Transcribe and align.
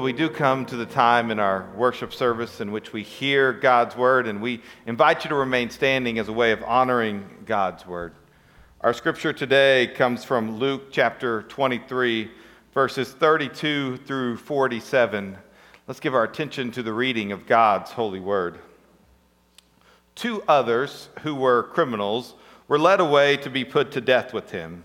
So, 0.00 0.04
we 0.04 0.14
do 0.14 0.30
come 0.30 0.64
to 0.64 0.76
the 0.76 0.86
time 0.86 1.30
in 1.30 1.38
our 1.38 1.68
worship 1.76 2.14
service 2.14 2.62
in 2.62 2.72
which 2.72 2.90
we 2.90 3.02
hear 3.02 3.52
God's 3.52 3.94
word, 3.94 4.26
and 4.26 4.40
we 4.40 4.62
invite 4.86 5.24
you 5.24 5.28
to 5.28 5.34
remain 5.34 5.68
standing 5.68 6.18
as 6.18 6.28
a 6.28 6.32
way 6.32 6.52
of 6.52 6.62
honoring 6.62 7.28
God's 7.44 7.86
word. 7.86 8.14
Our 8.80 8.94
scripture 8.94 9.34
today 9.34 9.88
comes 9.88 10.24
from 10.24 10.56
Luke 10.56 10.90
chapter 10.90 11.42
23, 11.42 12.30
verses 12.72 13.12
32 13.12 13.98
through 13.98 14.38
47. 14.38 15.36
Let's 15.86 16.00
give 16.00 16.14
our 16.14 16.24
attention 16.24 16.70
to 16.70 16.82
the 16.82 16.94
reading 16.94 17.30
of 17.30 17.46
God's 17.46 17.90
holy 17.90 18.20
word. 18.20 18.58
Two 20.14 20.42
others 20.48 21.10
who 21.24 21.34
were 21.34 21.64
criminals 21.64 22.32
were 22.68 22.78
led 22.78 23.00
away 23.00 23.36
to 23.36 23.50
be 23.50 23.66
put 23.66 23.92
to 23.92 24.00
death 24.00 24.32
with 24.32 24.50
him. 24.50 24.84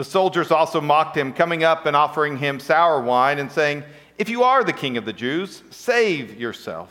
The 0.00 0.04
soldiers 0.04 0.50
also 0.50 0.80
mocked 0.80 1.14
him, 1.14 1.34
coming 1.34 1.62
up 1.62 1.84
and 1.84 1.94
offering 1.94 2.38
him 2.38 2.58
sour 2.58 3.02
wine 3.02 3.38
and 3.38 3.52
saying, 3.52 3.84
If 4.16 4.30
you 4.30 4.44
are 4.44 4.64
the 4.64 4.72
king 4.72 4.96
of 4.96 5.04
the 5.04 5.12
Jews, 5.12 5.62
save 5.68 6.40
yourself. 6.40 6.90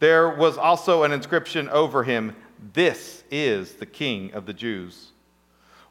There 0.00 0.28
was 0.28 0.58
also 0.58 1.04
an 1.04 1.12
inscription 1.12 1.68
over 1.68 2.02
him, 2.02 2.34
This 2.72 3.22
is 3.30 3.74
the 3.74 3.86
king 3.86 4.32
of 4.32 4.46
the 4.46 4.52
Jews. 4.52 5.12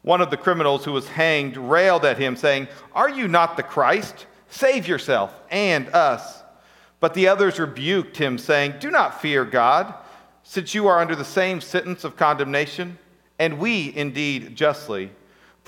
One 0.02 0.20
of 0.20 0.28
the 0.28 0.36
criminals 0.36 0.84
who 0.84 0.92
was 0.92 1.08
hanged 1.08 1.56
railed 1.56 2.04
at 2.04 2.18
him, 2.18 2.36
saying, 2.36 2.68
Are 2.92 3.08
you 3.08 3.26
not 3.26 3.56
the 3.56 3.62
Christ? 3.62 4.26
Save 4.50 4.86
yourself 4.86 5.32
and 5.50 5.88
us. 5.94 6.42
But 7.00 7.14
the 7.14 7.28
others 7.28 7.58
rebuked 7.58 8.18
him, 8.18 8.36
saying, 8.36 8.74
Do 8.80 8.90
not 8.90 9.22
fear 9.22 9.46
God, 9.46 9.94
since 10.42 10.74
you 10.74 10.88
are 10.88 11.00
under 11.00 11.16
the 11.16 11.24
same 11.24 11.62
sentence 11.62 12.04
of 12.04 12.18
condemnation, 12.18 12.98
and 13.38 13.58
we 13.58 13.96
indeed 13.96 14.54
justly. 14.56 15.12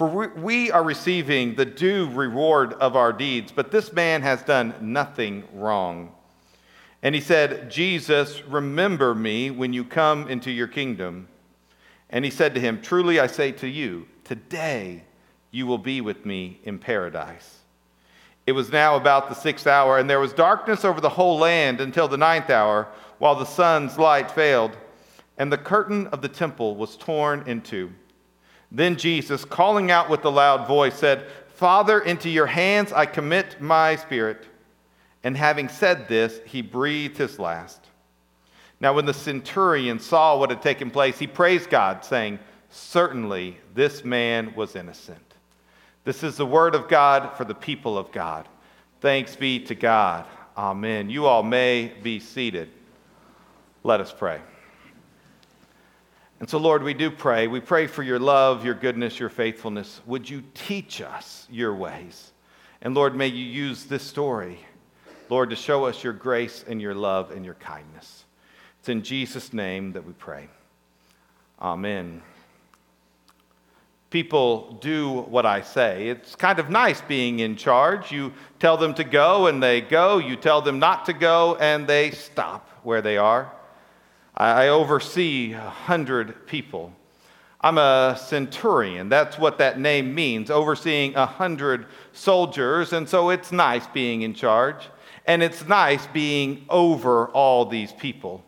For 0.01 0.29
we 0.29 0.70
are 0.70 0.83
receiving 0.83 1.56
the 1.56 1.67
due 1.67 2.09
reward 2.09 2.73
of 2.73 2.97
our 2.97 3.12
deeds, 3.12 3.53
but 3.53 3.70
this 3.70 3.93
man 3.93 4.23
has 4.23 4.43
done 4.43 4.73
nothing 4.81 5.45
wrong. 5.53 6.12
And 7.03 7.15
he 7.15 7.20
said, 7.20 7.70
Jesus, 7.70 8.43
remember 8.47 9.15
me 9.15 9.51
when 9.51 9.75
you 9.75 9.84
come 9.84 10.27
into 10.27 10.50
your 10.50 10.69
kingdom. 10.69 11.28
And 12.09 12.25
he 12.25 12.31
said 12.31 12.55
to 12.55 12.60
him, 12.62 12.81
Truly 12.81 13.21
I 13.21 13.27
say 13.27 13.53
to 13.53 13.69
you, 13.69 14.09
today 14.25 15.05
you 15.50 15.66
will 15.66 15.77
be 15.77 16.00
with 16.00 16.25
me 16.25 16.60
in 16.65 16.78
paradise. 16.78 17.59
It 18.47 18.53
was 18.53 18.72
now 18.72 18.97
about 18.97 19.28
the 19.28 19.34
sixth 19.34 19.66
hour, 19.66 19.99
and 19.99 20.09
there 20.09 20.19
was 20.19 20.33
darkness 20.33 20.83
over 20.83 21.03
the 21.03 21.10
whole 21.10 21.37
land 21.37 21.78
until 21.78 22.09
the 22.09 22.16
ninth 22.16 22.49
hour, 22.49 22.89
while 23.19 23.34
the 23.34 23.44
sun's 23.44 23.99
light 23.99 24.31
failed, 24.31 24.78
and 25.37 25.53
the 25.53 25.59
curtain 25.59 26.06
of 26.06 26.22
the 26.22 26.28
temple 26.31 26.75
was 26.77 26.97
torn 26.97 27.43
in 27.47 27.60
two. 27.60 27.93
Then 28.72 28.97
Jesus, 28.97 29.44
calling 29.44 29.91
out 29.91 30.08
with 30.08 30.25
a 30.25 30.31
loud 30.31 30.66
voice, 30.66 30.94
said, 30.94 31.26
Father, 31.54 32.00
into 32.00 32.28
your 32.28 32.47
hands 32.47 32.92
I 32.92 33.06
commit 33.06 33.60
my 33.60 33.97
spirit. 33.97 34.47
And 35.22 35.36
having 35.36 35.69
said 35.69 36.08
this, 36.08 36.41
he 36.47 36.62
breathed 36.62 37.19
his 37.19 37.38
last. 37.38 37.80
Now, 38.80 38.94
when 38.94 39.04
the 39.04 39.12
centurion 39.12 39.98
saw 39.98 40.38
what 40.38 40.50
had 40.50 40.62
taken 40.62 40.91
place, 40.91 41.19
he 41.19 41.26
praised 41.26 41.69
God, 41.69 42.04
saying, 42.04 42.38
Certainly 42.70 43.59
this 43.75 44.04
man 44.04 44.54
was 44.54 44.76
innocent. 44.76 45.34
This 46.04 46.22
is 46.22 46.36
the 46.36 46.47
word 46.47 46.75
of 46.75 46.88
God 46.88 47.36
for 47.36 47.44
the 47.44 47.54
people 47.54 47.98
of 47.98 48.10
God. 48.12 48.48
Thanks 49.00 49.36
be 49.36 49.59
to 49.64 49.75
God. 49.75 50.26
Amen. 50.56 51.10
You 51.10 51.26
all 51.26 51.42
may 51.42 51.92
be 52.03 52.20
seated. 52.20 52.70
Let 53.82 54.00
us 54.00 54.14
pray. 54.16 54.41
And 56.41 56.49
so, 56.49 56.56
Lord, 56.56 56.83
we 56.83 56.95
do 56.95 57.11
pray. 57.11 57.47
We 57.49 57.61
pray 57.61 57.87
for 57.87 58.03
your 58.03 58.19
love, 58.19 58.65
your 58.65 58.75
goodness, 58.75 59.21
your 59.21 59.28
faithfulness. 59.28 60.01
Would 60.06 60.28
you 60.28 60.43
teach 60.55 61.03
us 61.03 61.47
your 61.51 61.75
ways? 61.75 62.33
And 62.81 62.95
Lord, 62.95 63.15
may 63.15 63.27
you 63.27 63.45
use 63.45 63.84
this 63.84 64.03
story, 64.03 64.59
Lord, 65.28 65.51
to 65.51 65.56
show 65.56 65.84
us 65.84 66.03
your 66.03 66.15
grace 66.15 66.65
and 66.67 66.81
your 66.81 66.95
love 66.95 67.31
and 67.31 67.45
your 67.45 67.55
kindness. 67.55 68.25
It's 68.78 68.89
in 68.89 69.03
Jesus' 69.03 69.53
name 69.53 69.93
that 69.93 70.06
we 70.06 70.15
pray. 70.15 70.49
Amen. 71.61 72.23
People 74.09 74.78
do 74.81 75.12
what 75.12 75.45
I 75.45 75.61
say. 75.61 76.09
It's 76.09 76.34
kind 76.34 76.59
of 76.59 76.71
nice 76.71 77.03
being 77.03 77.41
in 77.41 77.55
charge. 77.55 78.11
You 78.11 78.33
tell 78.59 78.78
them 78.78 78.95
to 78.95 79.05
go 79.05 79.47
and 79.47 79.62
they 79.62 79.83
go. 79.83 80.17
You 80.17 80.37
tell 80.37 80.62
them 80.62 80.78
not 80.78 81.05
to 81.05 81.12
go 81.12 81.57
and 81.57 81.87
they 81.87 82.12
stop 82.12 82.67
where 82.83 83.03
they 83.03 83.19
are. 83.19 83.53
I 84.41 84.69
oversee 84.69 85.53
a 85.53 85.61
hundred 85.61 86.47
people. 86.47 86.95
I'm 87.61 87.77
a 87.77 88.17
centurion. 88.19 89.11
That's 89.11 89.39
what 89.39 89.59
that 89.59 89.78
name 89.78 90.15
means, 90.15 90.51
overseeing 90.51 91.15
a 91.15 91.27
hundred 91.27 91.84
soldiers. 92.15 92.95
And 92.95 93.06
so 93.06 93.28
it's 93.28 93.53
nice 93.53 93.87
being 93.89 94.23
in 94.23 94.33
charge. 94.33 94.89
And 95.27 95.43
it's 95.43 95.69
nice 95.69 96.06
being 96.06 96.65
over 96.71 97.28
all 97.28 97.67
these 97.67 97.93
people. 97.93 98.43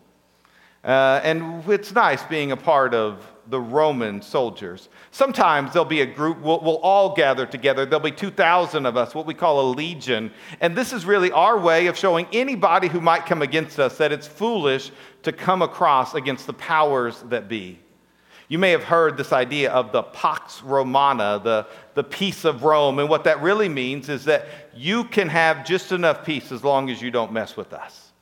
Uh, 0.83 1.21
and 1.23 1.63
it's 1.69 1.93
nice 1.93 2.23
being 2.23 2.53
a 2.53 2.57
part 2.57 2.95
of 2.95 3.25
the 3.53 3.61
Roman 3.61 4.23
soldiers. 4.23 4.89
Sometimes 5.11 5.73
there'll 5.75 5.85
be 5.85 6.01
a 6.01 6.07
group, 6.07 6.41
we'll, 6.41 6.59
we'll, 6.61 6.79
all 6.79 7.15
gather 7.15 7.45
together. 7.45 7.85
There'll 7.85 8.01
be 8.01 8.11
2,000 8.11 8.87
of 8.87 8.97
us, 8.97 9.15
what 9.15 9.27
we 9.27 9.35
call 9.35 9.61
a 9.61 9.69
legion. 9.75 10.33
And 10.63 10.75
this 10.75 10.91
is 10.95 11.05
really 11.05 11.31
our 11.31 11.59
way 11.59 11.87
of 11.87 11.97
showing 11.97 12.27
anybody 12.33 12.89
who 12.89 13.01
might 13.01 13.27
come 13.27 13.43
against 13.43 13.79
us 13.79 13.99
that 13.99 14.11
it's 14.11 14.27
foolish 14.27 14.91
to 15.25 15.33
come 15.33 15.61
across 15.61 16.15
against 16.15 16.47
the 16.47 16.55
powers 16.55 17.23
that 17.29 17.47
be. 17.47 17.79
You 18.49 18.59
may 18.59 18.71
have 18.71 18.85
heard 18.85 19.19
this 19.19 19.35
idea 19.35 19.71
of 19.71 19.93
the 19.93 20.03
Pax 20.03 20.62
Romana, 20.62 21.39
the, 21.45 21.67
the 21.93 22.05
peace 22.05 22.47
of 22.47 22.65
Rome. 22.65 22.99
And 23.01 23.09
what 23.09 23.25
that 23.25 23.43
really 23.43 23.69
means 23.69 24.09
is 24.09 24.25
that 24.25 24.47
you 24.75 25.05
can 25.05 25.29
have 25.29 25.67
just 25.67 25.93
enough 25.93 26.25
peace 26.25 26.51
as 26.53 26.65
long 26.65 26.89
as 26.89 27.03
you 27.03 27.11
don't 27.11 27.33
mess 27.33 27.55
with 27.55 27.75
us. 27.75 28.12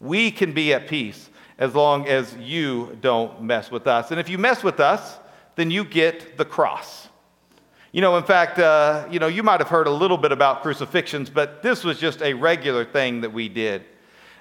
We 0.00 0.30
can 0.30 0.54
be 0.54 0.72
at 0.72 0.88
peace 0.88 1.28
as 1.62 1.76
long 1.76 2.08
as 2.08 2.34
you 2.38 2.98
don't 3.00 3.40
mess 3.40 3.70
with 3.70 3.86
us. 3.86 4.10
And 4.10 4.18
if 4.18 4.28
you 4.28 4.36
mess 4.36 4.64
with 4.64 4.80
us, 4.80 5.16
then 5.54 5.70
you 5.70 5.84
get 5.84 6.36
the 6.36 6.44
cross. 6.44 7.08
You 7.92 8.00
know, 8.00 8.16
in 8.16 8.24
fact, 8.24 8.58
uh, 8.58 9.06
you 9.08 9.20
know, 9.20 9.28
you 9.28 9.44
might 9.44 9.60
have 9.60 9.68
heard 9.68 9.86
a 9.86 9.92
little 9.92 10.18
bit 10.18 10.32
about 10.32 10.64
crucifixions, 10.64 11.30
but 11.30 11.62
this 11.62 11.84
was 11.84 12.00
just 12.00 12.20
a 12.20 12.34
regular 12.34 12.84
thing 12.84 13.20
that 13.20 13.32
we 13.32 13.48
did. 13.48 13.84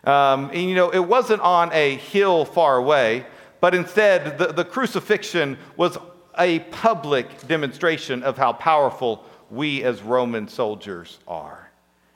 Um, 0.03 0.49
and, 0.51 0.67
you 0.67 0.73
know, 0.73 0.89
it 0.89 1.05
wasn't 1.07 1.41
on 1.41 1.71
a 1.73 1.97
hill 1.97 2.43
far 2.43 2.77
away, 2.77 3.27
but 3.59 3.75
instead, 3.75 4.39
the, 4.39 4.47
the 4.47 4.65
crucifixion 4.65 5.59
was 5.77 5.99
a 6.39 6.57
public 6.71 7.47
demonstration 7.47 8.23
of 8.23 8.35
how 8.35 8.51
powerful 8.51 9.23
we 9.51 9.83
as 9.83 10.01
Roman 10.01 10.47
soldiers 10.47 11.19
are 11.27 11.69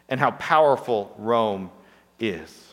and 0.09 0.19
how 0.19 0.31
powerful 0.31 1.13
Rome 1.19 1.69
is. 2.19 2.64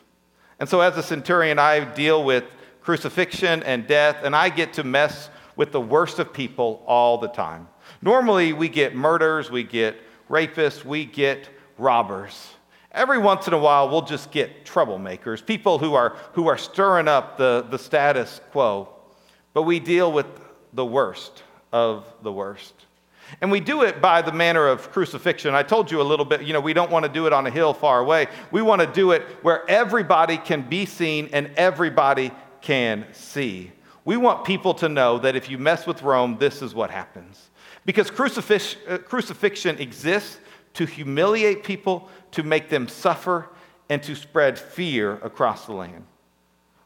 And 0.62 0.68
so, 0.68 0.80
as 0.80 0.96
a 0.96 1.02
centurion, 1.02 1.58
I 1.58 1.80
deal 1.84 2.22
with 2.22 2.44
crucifixion 2.82 3.64
and 3.64 3.84
death, 3.84 4.18
and 4.22 4.36
I 4.36 4.48
get 4.48 4.74
to 4.74 4.84
mess 4.84 5.28
with 5.56 5.72
the 5.72 5.80
worst 5.80 6.20
of 6.20 6.32
people 6.32 6.84
all 6.86 7.18
the 7.18 7.26
time. 7.26 7.66
Normally, 8.00 8.52
we 8.52 8.68
get 8.68 8.94
murders, 8.94 9.50
we 9.50 9.64
get 9.64 9.96
rapists, 10.30 10.84
we 10.84 11.04
get 11.04 11.48
robbers. 11.78 12.52
Every 12.92 13.18
once 13.18 13.48
in 13.48 13.54
a 13.54 13.58
while, 13.58 13.88
we'll 13.88 14.02
just 14.02 14.30
get 14.30 14.64
troublemakers, 14.64 15.44
people 15.44 15.80
who 15.80 15.94
are, 15.94 16.10
who 16.34 16.46
are 16.46 16.56
stirring 16.56 17.08
up 17.08 17.36
the, 17.36 17.66
the 17.68 17.76
status 17.76 18.40
quo. 18.52 18.88
But 19.54 19.62
we 19.62 19.80
deal 19.80 20.12
with 20.12 20.26
the 20.74 20.86
worst 20.86 21.42
of 21.72 22.06
the 22.22 22.30
worst. 22.30 22.74
And 23.40 23.50
we 23.50 23.60
do 23.60 23.82
it 23.82 24.00
by 24.00 24.22
the 24.22 24.32
manner 24.32 24.66
of 24.66 24.90
crucifixion. 24.92 25.54
I 25.54 25.62
told 25.62 25.90
you 25.90 26.00
a 26.00 26.04
little 26.04 26.24
bit, 26.24 26.42
you 26.42 26.52
know, 26.52 26.60
we 26.60 26.72
don't 26.72 26.90
want 26.90 27.04
to 27.04 27.08
do 27.10 27.26
it 27.26 27.32
on 27.32 27.46
a 27.46 27.50
hill 27.50 27.74
far 27.74 28.00
away. 28.00 28.28
We 28.50 28.62
want 28.62 28.80
to 28.80 28.86
do 28.86 29.12
it 29.12 29.22
where 29.42 29.68
everybody 29.68 30.36
can 30.36 30.68
be 30.68 30.86
seen 30.86 31.30
and 31.32 31.50
everybody 31.56 32.30
can 32.60 33.06
see. 33.12 33.72
We 34.04 34.16
want 34.16 34.44
people 34.44 34.74
to 34.74 34.88
know 34.88 35.18
that 35.18 35.36
if 35.36 35.48
you 35.48 35.58
mess 35.58 35.86
with 35.86 36.02
Rome, 36.02 36.36
this 36.38 36.62
is 36.62 36.74
what 36.74 36.90
happens. 36.90 37.50
Because 37.84 38.10
crucifix, 38.10 38.76
uh, 38.88 38.98
crucifixion 38.98 39.78
exists 39.78 40.38
to 40.74 40.86
humiliate 40.86 41.64
people, 41.64 42.08
to 42.32 42.42
make 42.42 42.68
them 42.68 42.88
suffer, 42.88 43.48
and 43.88 44.02
to 44.02 44.14
spread 44.14 44.58
fear 44.58 45.14
across 45.16 45.66
the 45.66 45.72
land. 45.72 46.04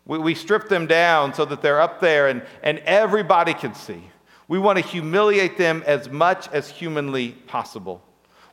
We, 0.07 0.19
we 0.19 0.35
strip 0.35 0.69
them 0.69 0.87
down 0.87 1.35
so 1.35 1.45
that 1.45 1.63
they're 1.63 1.81
up 1.81 2.01
there 2.01 2.29
and, 2.29 2.43
and 2.63 2.79
everybody 2.81 3.55
can 3.55 3.75
see. 3.75 4.03
We 4.49 4.59
want 4.59 4.79
to 4.79 4.85
humiliate 4.85 5.59
them 5.59 5.83
as 5.87 6.09
much 6.09 6.49
as 6.53 6.69
humanly 6.69 7.33
possible. 7.33 8.03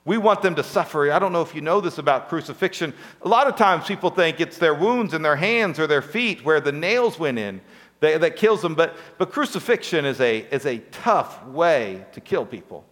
We 0.06 0.18
want 0.18 0.42
them 0.42 0.56
to 0.56 0.63
suffer. 0.63 1.12
I 1.12 1.19
don't 1.19 1.31
know 1.31 1.42
if 1.42 1.56
you 1.56 1.62
know 1.62 1.80
this 1.80 1.98
about 1.98 2.28
crucifixion. 2.28 2.94
A 3.22 3.28
lot 3.28 3.48
of 3.48 3.56
times 3.56 3.86
people 3.86 4.10
think 4.10 4.42
it's 4.42 4.57
their 4.57 4.74
wounds 4.74 5.13
in 5.13 5.22
their 5.22 5.38
hands 5.38 5.80
or 5.80 5.88
their 5.88 6.01
feet 6.01 6.44
where 6.44 6.60
the 6.60 6.74
nails 6.74 7.18
went 7.18 7.40
in 7.40 7.62
that, 8.01 8.19
that 8.22 8.36
kills 8.36 8.62
them. 8.62 8.75
But, 8.75 8.98
but 9.18 9.31
crucifixion 9.31 10.04
is 10.04 10.19
a, 10.19 10.40
is 10.54 10.66
a 10.66 10.80
tough 10.92 11.45
way 11.48 12.06
to 12.12 12.19
kill 12.19 12.46
people. 12.46 12.86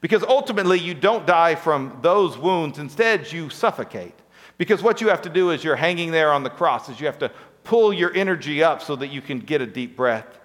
Because 0.00 0.22
ultimately, 0.22 0.78
you 0.78 0.94
don't 0.94 1.26
die 1.26 1.54
from 1.54 1.98
those 2.00 2.38
wounds. 2.38 2.78
Instead, 2.78 3.30
you 3.32 3.50
suffocate. 3.50 4.14
Because 4.56 4.82
what 4.82 5.00
you 5.00 5.08
have 5.08 5.22
to 5.22 5.28
do 5.28 5.50
is 5.50 5.62
you're 5.64 5.76
hanging 5.76 6.10
there 6.10 6.32
on 6.32 6.42
the 6.42 6.50
cross, 6.50 6.88
is 6.88 7.00
you 7.00 7.06
have 7.06 7.18
to 7.18 7.30
pull 7.64 7.92
your 7.92 8.14
energy 8.14 8.62
up 8.62 8.80
so 8.80 8.96
that 8.96 9.08
you 9.08 9.20
can 9.20 9.40
get 9.40 9.60
a 9.60 9.66
deep 9.66 9.96
breath. 9.96 10.38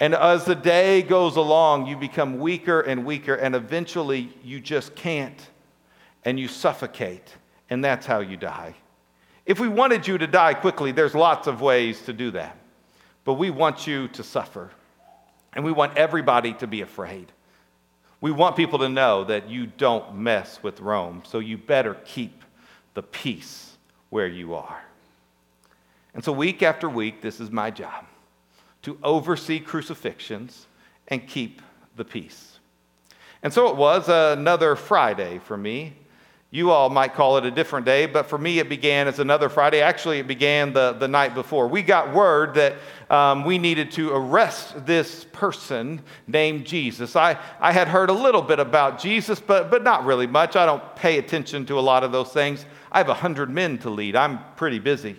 And 0.00 0.14
as 0.14 0.46
the 0.46 0.54
day 0.54 1.02
goes 1.02 1.36
along, 1.36 1.86
you 1.86 1.94
become 1.94 2.38
weaker 2.38 2.80
and 2.80 3.04
weaker, 3.04 3.34
and 3.34 3.54
eventually 3.54 4.34
you 4.42 4.58
just 4.58 4.94
can't, 4.94 5.48
and 6.24 6.40
you 6.40 6.48
suffocate, 6.48 7.36
and 7.68 7.84
that's 7.84 8.06
how 8.06 8.20
you 8.20 8.38
die. 8.38 8.74
If 9.44 9.60
we 9.60 9.68
wanted 9.68 10.06
you 10.06 10.16
to 10.16 10.26
die 10.26 10.54
quickly, 10.54 10.90
there's 10.90 11.14
lots 11.14 11.46
of 11.46 11.60
ways 11.60 12.00
to 12.02 12.14
do 12.14 12.30
that. 12.30 12.56
But 13.24 13.34
we 13.34 13.50
want 13.50 13.86
you 13.86 14.08
to 14.08 14.22
suffer, 14.24 14.70
and 15.52 15.66
we 15.66 15.72
want 15.72 15.98
everybody 15.98 16.54
to 16.54 16.66
be 16.66 16.80
afraid. 16.80 17.30
We 18.22 18.30
want 18.30 18.56
people 18.56 18.78
to 18.78 18.88
know 18.88 19.24
that 19.24 19.50
you 19.50 19.66
don't 19.66 20.16
mess 20.16 20.62
with 20.62 20.80
Rome, 20.80 21.22
so 21.26 21.40
you 21.40 21.58
better 21.58 21.94
keep 22.06 22.42
the 22.94 23.02
peace 23.02 23.76
where 24.08 24.26
you 24.26 24.54
are. 24.54 24.80
And 26.14 26.24
so, 26.24 26.32
week 26.32 26.62
after 26.62 26.88
week, 26.88 27.20
this 27.20 27.38
is 27.38 27.50
my 27.50 27.70
job 27.70 28.06
to 28.82 28.98
oversee 29.02 29.60
crucifixions 29.60 30.66
and 31.08 31.26
keep 31.26 31.60
the 31.96 32.04
peace. 32.04 32.58
And 33.42 33.52
so 33.52 33.68
it 33.68 33.76
was 33.76 34.08
another 34.08 34.76
Friday 34.76 35.38
for 35.38 35.56
me. 35.56 35.94
You 36.52 36.72
all 36.72 36.90
might 36.90 37.14
call 37.14 37.36
it 37.36 37.46
a 37.46 37.50
different 37.50 37.86
day, 37.86 38.06
but 38.06 38.26
for 38.26 38.36
me 38.36 38.58
it 38.58 38.68
began 38.68 39.06
as 39.06 39.20
another 39.20 39.48
Friday. 39.48 39.82
Actually, 39.82 40.18
it 40.18 40.26
began 40.26 40.72
the, 40.72 40.94
the 40.94 41.06
night 41.06 41.32
before. 41.32 41.68
We 41.68 41.80
got 41.80 42.12
word 42.12 42.54
that 42.54 42.74
um, 43.08 43.44
we 43.44 43.56
needed 43.56 43.92
to 43.92 44.10
arrest 44.12 44.84
this 44.84 45.24
person 45.26 46.02
named 46.26 46.66
Jesus. 46.66 47.14
I, 47.14 47.38
I 47.60 47.70
had 47.70 47.86
heard 47.86 48.10
a 48.10 48.14
little 48.14 48.42
bit 48.42 48.58
about 48.58 48.98
Jesus, 48.98 49.38
but, 49.38 49.70
but 49.70 49.84
not 49.84 50.04
really 50.04 50.26
much. 50.26 50.56
I 50.56 50.66
don't 50.66 50.96
pay 50.96 51.18
attention 51.18 51.66
to 51.66 51.78
a 51.78 51.80
lot 51.80 52.02
of 52.02 52.10
those 52.10 52.32
things. 52.32 52.66
I 52.90 52.98
have 52.98 53.08
100 53.08 53.48
men 53.48 53.78
to 53.78 53.90
lead, 53.90 54.16
I'm 54.16 54.40
pretty 54.56 54.80
busy. 54.80 55.16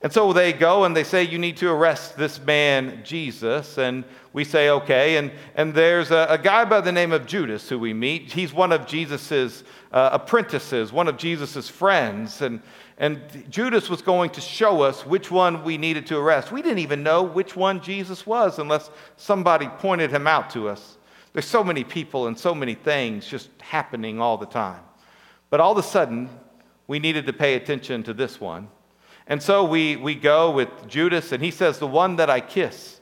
And 0.00 0.12
so 0.12 0.32
they 0.32 0.52
go 0.52 0.84
and 0.84 0.96
they 0.96 1.02
say, 1.02 1.24
You 1.24 1.38
need 1.38 1.56
to 1.56 1.68
arrest 1.68 2.16
this 2.16 2.38
man, 2.40 3.00
Jesus. 3.02 3.78
And 3.78 4.04
we 4.32 4.44
say, 4.44 4.70
Okay. 4.70 5.16
And, 5.16 5.32
and 5.56 5.74
there's 5.74 6.12
a, 6.12 6.26
a 6.30 6.38
guy 6.38 6.64
by 6.64 6.80
the 6.80 6.92
name 6.92 7.12
of 7.12 7.26
Judas 7.26 7.68
who 7.68 7.78
we 7.78 7.92
meet. 7.92 8.32
He's 8.32 8.52
one 8.52 8.70
of 8.70 8.86
Jesus's 8.86 9.64
uh, 9.92 10.10
apprentices, 10.12 10.92
one 10.92 11.08
of 11.08 11.16
Jesus's 11.16 11.68
friends. 11.68 12.42
And, 12.42 12.62
and 12.98 13.20
Judas 13.50 13.88
was 13.88 14.00
going 14.00 14.30
to 14.30 14.40
show 14.40 14.82
us 14.82 15.04
which 15.04 15.32
one 15.32 15.64
we 15.64 15.76
needed 15.76 16.06
to 16.06 16.16
arrest. 16.16 16.52
We 16.52 16.62
didn't 16.62 16.78
even 16.78 17.02
know 17.02 17.24
which 17.24 17.56
one 17.56 17.80
Jesus 17.80 18.24
was 18.24 18.60
unless 18.60 18.90
somebody 19.16 19.66
pointed 19.78 20.12
him 20.12 20.28
out 20.28 20.50
to 20.50 20.68
us. 20.68 20.96
There's 21.32 21.46
so 21.46 21.64
many 21.64 21.82
people 21.82 22.28
and 22.28 22.38
so 22.38 22.54
many 22.54 22.74
things 22.74 23.26
just 23.26 23.50
happening 23.60 24.20
all 24.20 24.38
the 24.38 24.46
time. 24.46 24.80
But 25.50 25.60
all 25.60 25.72
of 25.72 25.78
a 25.78 25.82
sudden, 25.82 26.28
we 26.86 26.98
needed 27.00 27.26
to 27.26 27.32
pay 27.32 27.54
attention 27.54 28.04
to 28.04 28.14
this 28.14 28.40
one. 28.40 28.68
And 29.28 29.42
so 29.42 29.62
we, 29.62 29.96
we 29.96 30.14
go 30.14 30.50
with 30.50 30.88
Judas, 30.88 31.32
and 31.32 31.42
he 31.42 31.50
says, 31.50 31.78
The 31.78 31.86
one 31.86 32.16
that 32.16 32.30
I 32.30 32.40
kiss 32.40 33.00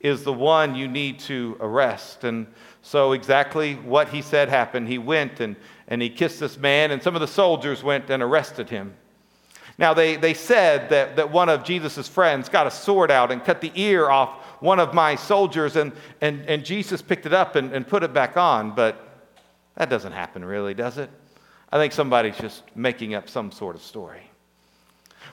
is 0.00 0.24
the 0.24 0.32
one 0.32 0.74
you 0.74 0.88
need 0.88 1.20
to 1.20 1.56
arrest. 1.60 2.24
And 2.24 2.46
so, 2.82 3.12
exactly 3.12 3.74
what 3.74 4.08
he 4.08 4.20
said 4.22 4.48
happened. 4.48 4.88
He 4.88 4.98
went 4.98 5.40
and, 5.40 5.56
and 5.86 6.02
he 6.02 6.10
kissed 6.10 6.40
this 6.40 6.56
man, 6.56 6.90
and 6.90 7.02
some 7.02 7.14
of 7.14 7.20
the 7.20 7.28
soldiers 7.28 7.82
went 7.82 8.10
and 8.10 8.22
arrested 8.22 8.68
him. 8.68 8.94
Now, 9.78 9.94
they, 9.94 10.16
they 10.16 10.34
said 10.34 10.90
that, 10.90 11.14
that 11.16 11.30
one 11.30 11.48
of 11.48 11.62
Jesus' 11.62 12.08
friends 12.08 12.48
got 12.48 12.66
a 12.66 12.70
sword 12.70 13.12
out 13.12 13.30
and 13.30 13.44
cut 13.44 13.60
the 13.60 13.70
ear 13.76 14.10
off 14.10 14.30
one 14.60 14.80
of 14.80 14.92
my 14.92 15.14
soldiers, 15.14 15.76
and, 15.76 15.92
and, 16.20 16.44
and 16.46 16.64
Jesus 16.64 17.00
picked 17.00 17.26
it 17.26 17.32
up 17.32 17.54
and, 17.54 17.72
and 17.72 17.86
put 17.86 18.02
it 18.02 18.12
back 18.12 18.36
on. 18.36 18.74
But 18.74 18.98
that 19.76 19.88
doesn't 19.88 20.12
happen, 20.12 20.44
really, 20.44 20.74
does 20.74 20.98
it? 20.98 21.10
I 21.70 21.78
think 21.78 21.92
somebody's 21.92 22.36
just 22.38 22.64
making 22.74 23.14
up 23.14 23.28
some 23.28 23.52
sort 23.52 23.76
of 23.76 23.82
story. 23.82 24.28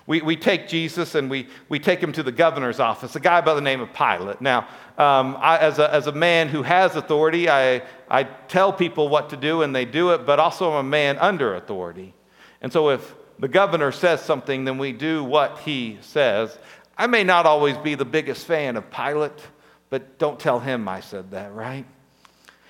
We, 0.07 0.21
we 0.21 0.35
take 0.35 0.67
Jesus 0.67 1.15
and 1.15 1.29
we, 1.29 1.47
we 1.67 1.79
take 1.79 1.99
him 1.99 2.11
to 2.13 2.21
the 2.21 2.31
governor's 2.31 2.79
office, 2.79 3.15
a 3.15 3.19
guy 3.19 3.41
by 3.41 3.55
the 3.55 3.61
name 3.61 3.81
of 3.81 3.91
Pilate. 3.93 4.39
Now, 4.39 4.67
um, 4.97 5.35
I, 5.39 5.57
as, 5.57 5.79
a, 5.79 5.91
as 5.91 6.07
a 6.07 6.11
man 6.11 6.47
who 6.47 6.61
has 6.61 6.95
authority, 6.95 7.49
I, 7.49 7.81
I 8.09 8.23
tell 8.23 8.71
people 8.71 9.09
what 9.09 9.31
to 9.31 9.37
do 9.37 9.63
and 9.63 9.75
they 9.75 9.85
do 9.85 10.11
it, 10.11 10.25
but 10.25 10.39
also 10.39 10.71
I'm 10.71 10.85
a 10.85 10.89
man 10.89 11.17
under 11.17 11.55
authority. 11.55 12.13
And 12.61 12.71
so 12.71 12.89
if 12.89 13.15
the 13.39 13.47
governor 13.47 13.91
says 13.91 14.21
something, 14.21 14.63
then 14.63 14.77
we 14.77 14.91
do 14.91 15.23
what 15.23 15.59
he 15.59 15.97
says. 16.01 16.57
I 16.97 17.07
may 17.07 17.23
not 17.23 17.45
always 17.45 17.77
be 17.77 17.95
the 17.95 18.05
biggest 18.05 18.45
fan 18.45 18.77
of 18.77 18.89
Pilate, 18.91 19.41
but 19.89 20.19
don't 20.19 20.39
tell 20.39 20.59
him 20.59 20.87
I 20.87 20.99
said 20.99 21.31
that, 21.31 21.53
right? 21.53 21.85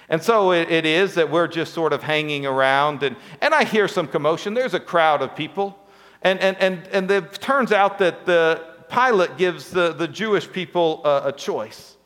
And 0.10 0.22
so 0.22 0.52
it, 0.52 0.72
it 0.72 0.86
is 0.86 1.16
that 1.16 1.30
we're 1.30 1.48
just 1.48 1.74
sort 1.74 1.92
of 1.92 2.04
hanging 2.04 2.46
around, 2.46 3.04
and, 3.04 3.16
and 3.42 3.54
I 3.54 3.64
hear 3.64 3.88
some 3.88 4.08
commotion. 4.08 4.54
There's 4.54 4.74
a 4.74 4.80
crowd 4.80 5.22
of 5.22 5.36
people. 5.36 5.78
And, 6.26 6.40
and, 6.40 6.58
and, 6.58 6.88
and 6.88 7.12
it 7.12 7.34
turns 7.34 7.72
out 7.72 8.00
that 8.00 8.26
the 8.26 8.60
Pilate 8.90 9.38
gives 9.38 9.70
the, 9.70 9.94
the 9.94 10.08
Jewish 10.08 10.52
people 10.52 11.06
a, 11.06 11.28
a 11.28 11.32
choice. 11.32 11.98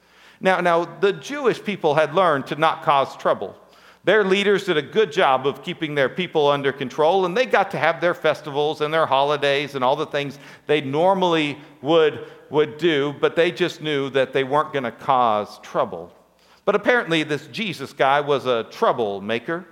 Now, 0.42 0.60
now, 0.60 0.84
the 0.84 1.14
Jewish 1.14 1.64
people 1.64 1.96
had 1.96 2.14
learned 2.14 2.46
to 2.48 2.58
not 2.58 2.84
cause 2.84 3.16
trouble. 3.16 3.56
Their 4.04 4.26
leaders 4.26 4.66
did 4.66 4.76
a 4.76 4.82
good 4.82 5.14
job 5.14 5.48
of 5.48 5.64
keeping 5.64 5.96
their 5.96 6.10
people 6.10 6.50
under 6.50 6.74
control, 6.74 7.26
and 7.26 7.36
they 7.36 7.46
got 7.46 7.72
to 7.72 7.78
have 7.78 8.02
their 8.02 8.14
festivals 8.14 8.82
and 8.82 8.94
their 8.94 9.06
holidays 9.06 9.76
and 9.76 9.86
all 9.86 9.96
the 9.96 10.06
things 10.06 10.38
they 10.68 10.82
normally 10.82 11.58
would, 11.82 12.28
would 12.50 12.78
do, 12.78 13.16
but 13.22 13.38
they 13.38 13.52
just 13.54 13.82
knew 13.82 14.10
that 14.10 14.34
they 14.34 14.44
weren't 14.44 14.74
going 14.74 14.84
to 14.84 14.92
cause 14.92 15.60
trouble. 15.60 16.14
But 16.66 16.76
apparently, 16.76 17.24
this 17.24 17.48
Jesus 17.48 17.94
guy 17.94 18.20
was 18.20 18.46
a 18.46 18.66
troublemaker. 18.66 19.66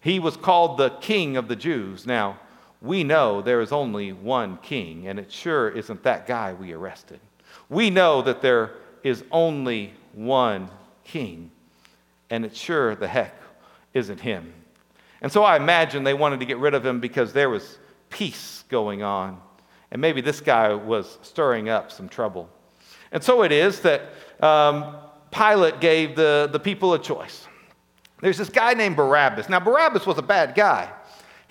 He 0.00 0.20
was 0.20 0.38
called 0.38 0.78
the 0.78 0.88
King 0.88 1.36
of 1.36 1.48
the 1.48 1.56
Jews. 1.56 2.06
Now, 2.06 2.38
we 2.84 3.02
know 3.02 3.40
there 3.40 3.62
is 3.62 3.72
only 3.72 4.12
one 4.12 4.58
king, 4.58 5.08
and 5.08 5.18
it 5.18 5.32
sure 5.32 5.70
isn't 5.70 6.02
that 6.02 6.26
guy 6.26 6.52
we 6.52 6.72
arrested. 6.72 7.18
We 7.70 7.88
know 7.88 8.20
that 8.22 8.42
there 8.42 8.72
is 9.02 9.24
only 9.32 9.94
one 10.12 10.68
king, 11.02 11.50
and 12.28 12.44
it 12.44 12.54
sure 12.54 12.94
the 12.94 13.08
heck 13.08 13.34
isn't 13.94 14.20
him. 14.20 14.52
And 15.22 15.32
so 15.32 15.42
I 15.42 15.56
imagine 15.56 16.04
they 16.04 16.12
wanted 16.12 16.40
to 16.40 16.46
get 16.46 16.58
rid 16.58 16.74
of 16.74 16.84
him 16.84 17.00
because 17.00 17.32
there 17.32 17.48
was 17.48 17.78
peace 18.10 18.64
going 18.68 19.02
on. 19.02 19.40
And 19.90 20.00
maybe 20.02 20.20
this 20.20 20.42
guy 20.42 20.74
was 20.74 21.18
stirring 21.22 21.70
up 21.70 21.90
some 21.90 22.08
trouble. 22.08 22.50
And 23.12 23.22
so 23.24 23.44
it 23.44 23.52
is 23.52 23.80
that 23.80 24.02
um, 24.40 24.96
Pilate 25.30 25.80
gave 25.80 26.16
the, 26.16 26.50
the 26.52 26.60
people 26.60 26.92
a 26.92 26.98
choice. 26.98 27.46
There's 28.20 28.36
this 28.36 28.50
guy 28.50 28.74
named 28.74 28.96
Barabbas. 28.96 29.48
Now, 29.48 29.60
Barabbas 29.60 30.04
was 30.04 30.18
a 30.18 30.22
bad 30.22 30.54
guy. 30.54 30.90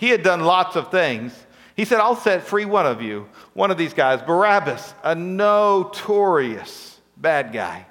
He 0.04 0.10
had 0.10 0.22
done 0.22 0.42
lots 0.42 0.76
of 0.76 0.92
things. 0.92 1.34
He 1.78 1.86
said, 1.86 2.02
I'll 2.02 2.18
set 2.18 2.44
free 2.44 2.66
one 2.66 2.86
of 2.86 3.02
you, 3.02 3.30
one 3.54 3.72
of 3.72 3.78
these 3.78 3.94
guys, 3.94 4.22
Barabbas, 4.22 4.94
a 5.02 5.16
notorious 5.16 7.00
bad 7.16 7.54
guy. 7.54 7.86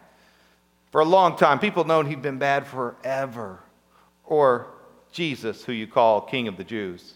For 0.90 1.00
a 1.00 1.06
long 1.06 1.36
time, 1.36 1.58
people 1.58 1.84
known 1.84 2.04
he'd 2.04 2.20
been 2.20 2.36
bad 2.36 2.66
forever. 2.66 3.60
Or 4.24 4.66
Jesus, 5.10 5.64
who 5.64 5.72
you 5.72 5.86
call 5.86 6.20
King 6.20 6.48
of 6.48 6.58
the 6.58 6.64
Jews. 6.64 7.14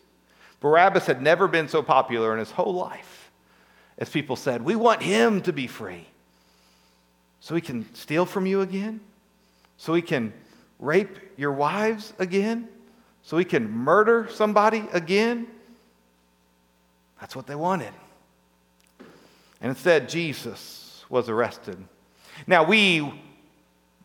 Barabbas 0.61 1.05
had 1.05 1.21
never 1.21 1.47
been 1.47 1.69
so 1.69 1.83
popular 1.83 2.33
in 2.33 2.39
his 2.39 2.53
whole 2.53 2.73
life 2.73 3.31
as 3.99 4.09
people 4.09 4.35
said, 4.35 4.63
We 4.63 4.77
want 4.77 5.03
him 5.03 5.43
to 5.43 5.53
be 5.53 5.67
free. 5.67 6.07
So 7.41 7.55
he 7.55 7.61
can 7.61 7.95
steal 7.95 8.25
from 8.25 8.47
you 8.47 8.63
again? 8.63 9.01
So 9.77 9.93
he 9.93 10.01
can 10.01 10.33
rape 10.79 11.19
your 11.37 11.53
wives 11.53 12.15
again? 12.19 12.71
So 13.27 13.37
he 13.37 13.45
can 13.45 13.69
murder 13.69 14.29
somebody 14.31 14.85
again? 14.93 15.49
That's 17.21 17.35
what 17.35 17.49
they 17.49 17.57
wanted. 17.57 17.93
And 19.61 19.71
instead, 19.71 20.09
Jesus 20.09 21.05
was 21.09 21.29
arrested. 21.29 21.77
Now, 22.47 22.63
we 22.63 23.21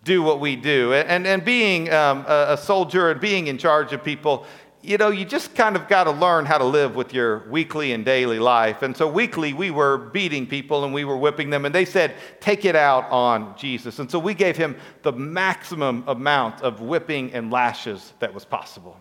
do 0.04 0.24
what 0.24 0.40
we 0.40 0.56
do. 0.56 0.94
And, 0.94 1.28
and 1.28 1.46
being 1.46 1.94
um, 1.94 2.26
a, 2.28 2.54
a 2.54 2.58
soldier 2.58 3.12
and 3.12 3.22
being 3.22 3.46
in 3.46 3.60
charge 3.60 3.94
of 3.94 4.04
people, 4.04 4.48
you 4.82 4.98
know, 4.98 5.10
you 5.10 5.24
just 5.24 5.54
kind 5.54 5.76
of 5.76 5.88
got 5.88 6.06
to 6.06 6.12
learn 6.12 6.48
how 6.48 6.58
to 6.58 6.66
live 6.66 6.96
with 6.96 7.14
your 7.14 7.48
weekly 7.48 7.92
and 7.92 8.04
daily 8.04 8.40
life. 8.40 8.82
And 8.82 8.98
so, 8.98 9.08
weekly, 9.08 9.54
we 9.54 9.70
were 9.70 10.00
beating 10.00 10.48
people 10.48 10.84
and 10.84 10.96
we 10.96 11.06
were 11.06 11.18
whipping 11.18 11.52
them, 11.52 11.66
and 11.66 11.76
they 11.76 11.86
said, 11.86 12.16
take 12.40 12.66
it 12.66 12.76
out 12.76 13.08
on 13.12 13.56
Jesus. 13.56 14.00
And 14.00 14.10
so, 14.10 14.18
we 14.18 14.34
gave 14.34 14.58
him 14.58 14.76
the 15.04 15.12
maximum 15.12 16.06
amount 16.08 16.64
of 16.64 16.82
whipping 16.82 17.32
and 17.34 17.52
lashes 17.52 18.14
that 18.18 18.34
was 18.34 18.46
possible. 18.46 19.00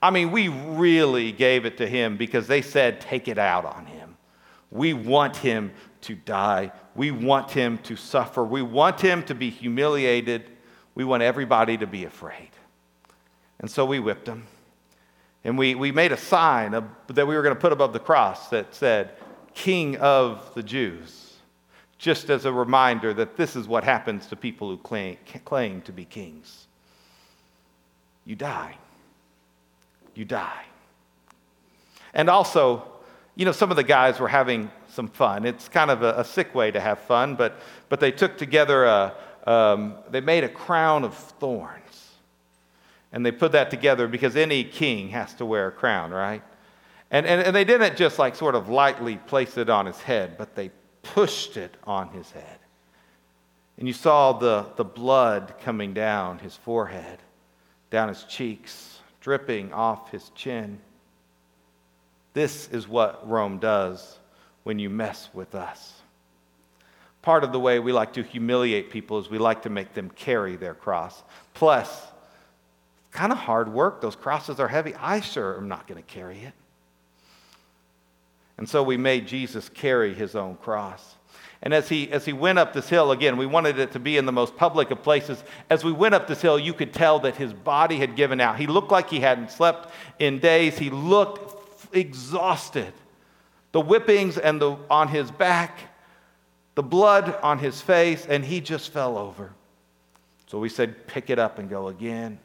I 0.00 0.10
mean, 0.10 0.30
we 0.30 0.48
really 0.48 1.32
gave 1.32 1.64
it 1.64 1.76
to 1.78 1.86
him 1.86 2.16
because 2.16 2.46
they 2.46 2.62
said, 2.62 3.00
take 3.00 3.26
it 3.26 3.38
out 3.38 3.64
on 3.64 3.86
him. 3.86 4.16
We 4.70 4.92
want 4.94 5.36
him 5.36 5.72
to 6.02 6.14
die. 6.14 6.72
We 6.94 7.10
want 7.10 7.50
him 7.50 7.78
to 7.78 7.96
suffer. 7.96 8.44
We 8.44 8.62
want 8.62 9.00
him 9.00 9.24
to 9.24 9.34
be 9.34 9.50
humiliated. 9.50 10.44
We 10.94 11.04
want 11.04 11.22
everybody 11.22 11.76
to 11.78 11.86
be 11.86 12.04
afraid. 12.04 12.50
And 13.58 13.70
so 13.70 13.84
we 13.84 13.98
whipped 13.98 14.28
him. 14.28 14.46
And 15.44 15.58
we, 15.58 15.74
we 15.74 15.90
made 15.90 16.12
a 16.12 16.16
sign 16.16 16.74
of, 16.74 16.84
that 17.08 17.26
we 17.26 17.34
were 17.34 17.42
going 17.42 17.54
to 17.54 17.60
put 17.60 17.72
above 17.72 17.92
the 17.92 17.98
cross 17.98 18.48
that 18.50 18.74
said, 18.74 19.12
King 19.54 19.96
of 19.96 20.52
the 20.54 20.62
Jews, 20.62 21.34
just 21.96 22.30
as 22.30 22.44
a 22.44 22.52
reminder 22.52 23.12
that 23.14 23.36
this 23.36 23.56
is 23.56 23.66
what 23.66 23.82
happens 23.82 24.26
to 24.26 24.36
people 24.36 24.68
who 24.68 24.76
claim, 24.76 25.16
claim 25.44 25.80
to 25.82 25.92
be 25.92 26.04
kings. 26.04 26.68
You 28.24 28.36
die. 28.36 28.76
You 30.18 30.24
die. 30.24 30.64
And 32.12 32.28
also, 32.28 32.82
you 33.36 33.44
know, 33.44 33.52
some 33.52 33.70
of 33.70 33.76
the 33.76 33.84
guys 33.84 34.18
were 34.18 34.26
having 34.26 34.68
some 34.88 35.06
fun. 35.06 35.46
It's 35.46 35.68
kind 35.68 35.92
of 35.92 36.02
a, 36.02 36.14
a 36.18 36.24
sick 36.24 36.56
way 36.56 36.72
to 36.72 36.80
have 36.80 36.98
fun, 36.98 37.36
but, 37.36 37.60
but 37.88 38.00
they 38.00 38.10
took 38.10 38.36
together 38.36 38.84
a, 38.84 39.14
um, 39.46 39.94
they 40.10 40.20
made 40.20 40.42
a 40.42 40.48
crown 40.48 41.04
of 41.04 41.14
thorns. 41.14 42.08
And 43.12 43.24
they 43.24 43.30
put 43.30 43.52
that 43.52 43.70
together 43.70 44.08
because 44.08 44.34
any 44.34 44.64
king 44.64 45.10
has 45.10 45.32
to 45.34 45.46
wear 45.46 45.68
a 45.68 45.72
crown, 45.72 46.10
right? 46.10 46.42
And, 47.12 47.24
and, 47.24 47.40
and 47.40 47.54
they 47.54 47.64
didn't 47.64 47.96
just 47.96 48.18
like 48.18 48.34
sort 48.34 48.56
of 48.56 48.68
lightly 48.68 49.18
place 49.18 49.56
it 49.56 49.70
on 49.70 49.86
his 49.86 49.98
head, 49.98 50.36
but 50.36 50.56
they 50.56 50.72
pushed 51.04 51.56
it 51.56 51.76
on 51.84 52.08
his 52.08 52.28
head. 52.32 52.58
And 53.78 53.86
you 53.86 53.94
saw 53.94 54.32
the, 54.32 54.66
the 54.74 54.84
blood 54.84 55.54
coming 55.62 55.94
down 55.94 56.40
his 56.40 56.56
forehead, 56.56 57.20
down 57.90 58.08
his 58.08 58.24
cheeks, 58.24 58.97
dripping 59.28 59.74
off 59.74 60.10
his 60.10 60.30
chin. 60.30 60.78
This 62.32 62.66
is 62.70 62.88
what 62.88 63.28
Rome 63.28 63.58
does 63.58 64.18
when 64.62 64.78
you 64.78 64.88
mess 64.88 65.28
with 65.34 65.54
us. 65.54 66.00
Part 67.20 67.44
of 67.44 67.52
the 67.52 67.60
way 67.60 67.78
we 67.78 67.92
like 67.92 68.14
to 68.14 68.22
humiliate 68.22 68.88
people 68.88 69.18
is 69.18 69.28
we 69.28 69.36
like 69.36 69.64
to 69.64 69.68
make 69.68 69.92
them 69.92 70.08
carry 70.08 70.56
their 70.56 70.72
cross. 70.72 71.22
Plus, 71.52 72.06
kind 73.10 73.30
of 73.30 73.36
hard 73.36 73.70
work. 73.70 74.00
Those 74.00 74.16
crosses 74.16 74.58
are 74.60 74.68
heavy. 74.68 74.94
I 74.94 75.20
sure 75.20 75.58
am 75.58 75.68
not 75.68 75.86
going 75.86 76.02
to 76.02 76.08
carry 76.08 76.38
it. 76.38 76.54
And 78.56 78.66
so 78.66 78.82
we 78.82 78.96
made 78.96 79.28
Jesus 79.28 79.68
carry 79.68 80.14
his 80.14 80.34
own 80.36 80.56
cross. 80.56 81.16
And 81.62 81.74
as 81.74 81.88
he, 81.88 82.10
as 82.12 82.24
he 82.24 82.32
went 82.32 82.58
up 82.58 82.72
this 82.72 82.88
hill, 82.88 83.10
again, 83.10 83.36
we 83.36 83.46
wanted 83.46 83.78
it 83.78 83.92
to 83.92 83.98
be 83.98 84.16
in 84.16 84.26
the 84.26 84.32
most 84.32 84.56
public 84.56 84.90
of 84.90 85.02
places. 85.02 85.42
As 85.70 85.84
we 85.84 85.90
went 85.90 86.14
up 86.14 86.28
this 86.28 86.40
hill, 86.40 86.58
you 86.58 86.72
could 86.72 86.92
tell 86.92 87.18
that 87.20 87.36
his 87.36 87.52
body 87.52 87.98
had 87.98 88.14
given 88.14 88.40
out. 88.40 88.58
He 88.58 88.66
looked 88.66 88.92
like 88.92 89.10
he 89.10 89.20
hadn't 89.20 89.50
slept 89.50 89.92
in 90.18 90.38
days. 90.38 90.78
He 90.78 90.90
looked 90.90 91.94
exhausted. 91.94 92.92
The 93.72 93.82
whippings 93.82 94.38
and 94.38 94.60
the, 94.60 94.76
on 94.88 95.08
his 95.08 95.30
back, 95.30 95.78
the 96.76 96.82
blood 96.82 97.36
on 97.42 97.58
his 97.58 97.80
face, 97.80 98.24
and 98.26 98.44
he 98.44 98.60
just 98.60 98.92
fell 98.92 99.18
over. 99.18 99.52
So 100.46 100.58
we 100.58 100.68
said, 100.68 101.06
pick 101.08 101.28
it 101.28 101.38
up 101.38 101.58
and 101.58 101.68
go 101.68 101.88
again 101.88 102.38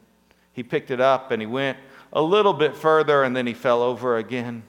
he 0.54 0.62
picked 0.62 0.90
it 0.90 1.00
up 1.00 1.32
and 1.32 1.42
he 1.42 1.46
went 1.46 1.76
a 2.12 2.22
little 2.22 2.54
bit 2.54 2.74
further 2.74 3.24
and 3.24 3.36
then 3.36 3.46
he 3.46 3.52
fell 3.52 3.82
over 3.82 4.16
again. 4.16 4.62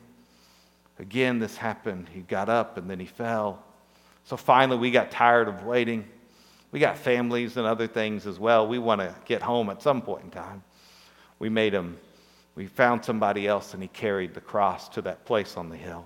Again, 1.00 1.40
this 1.40 1.56
happened. 1.56 2.10
He 2.12 2.22
got 2.22 2.50
up 2.50 2.78
and 2.78 2.90
then 2.90 3.00
he 3.00 3.06
fell. 3.06 3.64
So 4.26 4.36
finally, 4.36 4.78
we 4.78 4.92
got 4.92 5.12
tired 5.12 5.48
of 5.48 5.64
waiting. 5.64 6.06
We 6.72 6.80
got 6.80 6.98
families 6.98 7.58
and 7.58 7.66
other 7.66 7.88
things 7.88 8.28
as 8.28 8.40
well. 8.40 8.68
We 8.68 8.80
want 8.80 9.00
to 9.02 9.16
get 9.26 9.42
home 9.42 9.70
at 9.70 9.82
some 9.82 10.02
point 10.02 10.26
in 10.26 10.32
time. 10.32 10.64
We 11.40 11.48
made 11.48 11.74
him, 11.74 11.98
we 12.56 12.68
found 12.68 13.06
somebody 13.06 13.48
else 13.48 13.74
and 13.74 13.82
he 13.82 13.88
carried 13.90 14.34
the 14.34 14.42
cross 14.42 14.90
to 14.90 15.02
that 15.04 15.26
place 15.26 15.58
on 15.58 15.70
the 15.70 15.78
hill. 15.78 16.06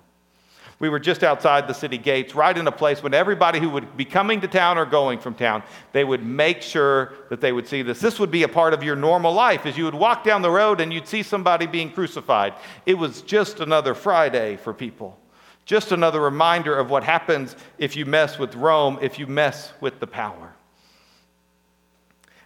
We 0.80 0.90
were 0.90 1.00
just 1.00 1.24
outside 1.24 1.68
the 1.68 1.74
city 1.74 1.98
gates, 1.98 2.36
right 2.36 2.58
in 2.58 2.66
a 2.68 2.72
place 2.72 3.04
when 3.04 3.14
everybody 3.14 3.60
who 3.60 3.70
would 3.70 3.98
be 3.98 4.06
coming 4.06 4.40
to 4.42 4.48
town 4.48 4.78
or 4.78 4.86
going 4.86 5.20
from 5.20 5.34
town, 5.34 5.62
they 5.92 6.06
would 6.06 6.26
make 6.26 6.62
sure 6.62 7.14
that 7.30 7.42
they 7.42 7.52
would 7.52 7.68
see 7.68 7.82
this. 7.82 8.00
This 8.00 8.18
would 8.20 8.32
be 8.32 8.44
a 8.44 8.48
part 8.48 8.74
of 8.74 8.82
your 8.82 8.96
normal 8.96 9.34
life 9.34 9.66
as 9.66 9.78
you 9.78 9.84
would 9.86 9.96
walk 9.96 10.24
down 10.24 10.42
the 10.42 10.52
road 10.52 10.80
and 10.80 10.94
you'd 10.94 11.08
see 11.08 11.22
somebody 11.22 11.68
being 11.68 11.92
crucified. 11.92 12.54
It 12.86 12.94
was 12.94 13.22
just 13.22 13.60
another 13.60 13.94
Friday 13.94 14.56
for 14.56 14.74
people. 14.74 15.20
Just 15.70 15.92
another 15.92 16.20
reminder 16.20 16.76
of 16.76 16.90
what 16.90 17.04
happens 17.04 17.56
if 17.78 17.96
you 17.96 18.04
mess 18.04 18.40
with 18.40 18.56
Rome, 18.56 18.98
if 19.04 19.20
you 19.20 19.28
mess 19.28 19.72
with 19.80 20.00
the 20.00 20.08
power. 20.08 20.52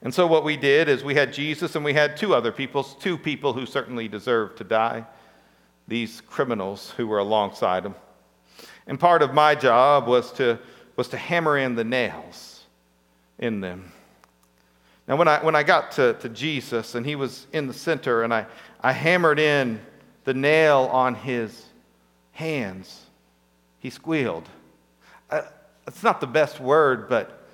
And 0.02 0.14
so, 0.14 0.28
what 0.28 0.44
we 0.44 0.58
did 0.58 0.90
is 0.90 1.06
we 1.06 1.16
had 1.16 1.32
Jesus 1.32 1.78
and 1.78 1.86
we 1.86 1.94
had 1.94 2.18
two 2.18 2.36
other 2.36 2.52
people, 2.52 2.84
two 2.84 3.18
people 3.18 3.54
who 3.54 3.66
certainly 3.66 4.10
deserved 4.10 4.58
to 4.58 4.66
die, 4.66 5.06
these 5.88 6.20
criminals 6.20 6.92
who 6.98 7.08
were 7.08 7.20
alongside 7.20 7.86
him. 7.86 7.96
And 8.88 9.00
part 9.00 9.22
of 9.22 9.34
my 9.34 9.56
job 9.56 10.06
was 10.06 10.34
to, 10.34 10.60
was 10.98 11.08
to 11.08 11.18
hammer 11.18 11.58
in 11.58 11.76
the 11.76 11.86
nails 11.86 12.66
in 13.40 13.62
them. 13.62 13.94
Now, 15.08 15.16
when 15.16 15.30
I, 15.30 15.42
when 15.42 15.56
I 15.56 15.64
got 15.64 15.94
to, 15.94 16.16
to 16.16 16.28
Jesus 16.28 16.94
and 16.96 17.06
he 17.06 17.16
was 17.16 17.48
in 17.54 17.68
the 17.68 17.74
center 17.74 18.24
and 18.24 18.34
I, 18.34 18.48
I 18.82 18.92
hammered 18.92 19.40
in 19.40 19.80
the 20.26 20.34
nail 20.34 20.90
on 20.92 21.16
his 21.16 21.68
hands, 22.34 23.03
he 23.84 23.90
squealed. 23.90 24.48
Uh, 25.30 25.42
it's 25.86 26.02
not 26.04 26.22
the 26.22 26.28
best 26.28 26.60
word, 26.62 27.10
but 27.10 27.46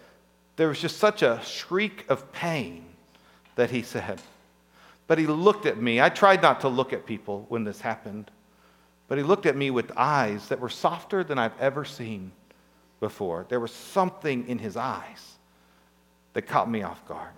there 0.57 0.67
was 0.67 0.79
just 0.79 0.97
such 0.97 1.23
a 1.23 1.41
shriek 1.43 2.05
of 2.07 2.31
pain 2.31 2.85
that 3.55 3.71
he 3.71 3.81
said. 3.81 4.21
But 5.07 5.17
he 5.17 5.25
looked 5.25 5.65
at 5.65 5.81
me. 5.81 5.99
I 5.99 6.09
tried 6.09 6.43
not 6.43 6.61
to 6.61 6.69
look 6.69 6.93
at 6.93 7.07
people 7.07 7.47
when 7.49 7.63
this 7.63 7.81
happened. 7.81 8.29
But 9.07 9.17
he 9.17 9.23
looked 9.23 9.47
at 9.47 9.57
me 9.57 9.71
with 9.71 9.91
eyes 9.97 10.49
that 10.49 10.59
were 10.59 10.69
softer 10.69 11.23
than 11.23 11.39
I've 11.39 11.59
ever 11.59 11.83
seen 11.83 12.31
before. 12.99 13.47
There 13.49 13.59
was 13.59 13.71
something 13.71 14.47
in 14.47 14.59
his 14.59 14.77
eyes 14.77 15.37
that 16.33 16.43
caught 16.43 16.69
me 16.69 16.83
off 16.83 17.03
guard. 17.07 17.33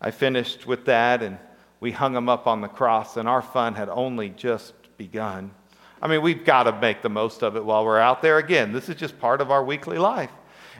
I 0.00 0.12
finished 0.12 0.66
with 0.66 0.86
that, 0.86 1.22
and 1.22 1.36
we 1.78 1.92
hung 1.92 2.16
him 2.16 2.30
up 2.30 2.46
on 2.46 2.62
the 2.62 2.68
cross, 2.68 3.18
and 3.18 3.28
our 3.28 3.42
fun 3.42 3.74
had 3.74 3.90
only 3.90 4.30
just 4.30 4.72
begun. 4.96 5.50
I 6.00 6.06
mean, 6.06 6.22
we've 6.22 6.44
got 6.44 6.64
to 6.64 6.72
make 6.72 7.02
the 7.02 7.08
most 7.08 7.42
of 7.42 7.56
it 7.56 7.64
while 7.64 7.84
we're 7.84 7.98
out 7.98 8.22
there. 8.22 8.38
Again, 8.38 8.72
this 8.72 8.88
is 8.88 8.96
just 8.96 9.18
part 9.18 9.40
of 9.40 9.50
our 9.50 9.64
weekly 9.64 9.98
life. 9.98 10.30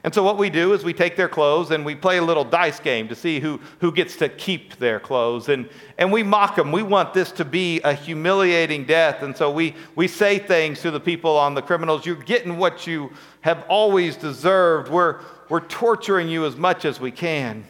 And 0.03 0.13
so, 0.13 0.23
what 0.23 0.37
we 0.37 0.49
do 0.49 0.73
is 0.73 0.83
we 0.85 0.93
take 0.93 1.17
their 1.17 1.27
clothes 1.27 1.71
and 1.71 1.85
we 1.85 1.93
play 1.93 2.19
a 2.19 2.23
little 2.23 2.45
dice 2.45 2.79
game 2.79 3.09
to 3.09 3.15
see 3.15 3.41
who, 3.41 3.59
who 3.81 3.91
gets 3.91 4.15
to 4.17 4.29
keep 4.29 4.77
their 4.77 4.97
clothes. 4.97 5.49
And, 5.49 5.69
and 5.97 6.09
we 6.09 6.23
mock 6.23 6.55
them. 6.55 6.71
We 6.71 6.83
want 6.83 7.13
this 7.13 7.31
to 7.33 7.43
be 7.43 7.81
a 7.81 7.93
humiliating 7.93 8.85
death. 8.85 9.23
And 9.23 9.35
so, 9.35 9.51
we, 9.51 9.75
we 9.95 10.07
say 10.07 10.39
things 10.39 10.81
to 10.83 10.91
the 10.91 11.01
people 11.01 11.35
on 11.35 11.53
the 11.53 11.61
criminals 11.61 12.05
You're 12.05 12.15
getting 12.15 12.57
what 12.57 12.87
you 12.87 13.11
have 13.41 13.65
always 13.67 14.15
deserved. 14.15 14.89
We're, 14.89 15.19
we're 15.49 15.67
torturing 15.67 16.29
you 16.29 16.45
as 16.45 16.55
much 16.55 16.85
as 16.85 17.01
we 17.01 17.11
can. 17.11 17.65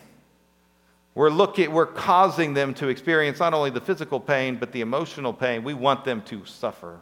We're, 1.15 1.31
looking, 1.31 1.71
we're 1.71 1.87
causing 1.87 2.53
them 2.53 2.75
to 2.75 2.89
experience 2.89 3.39
not 3.39 3.55
only 3.55 3.71
the 3.71 3.81
physical 3.81 4.19
pain, 4.19 4.57
but 4.57 4.71
the 4.71 4.81
emotional 4.81 5.33
pain. 5.33 5.63
We 5.63 5.73
want 5.73 6.05
them 6.05 6.21
to 6.23 6.45
suffer. 6.45 6.99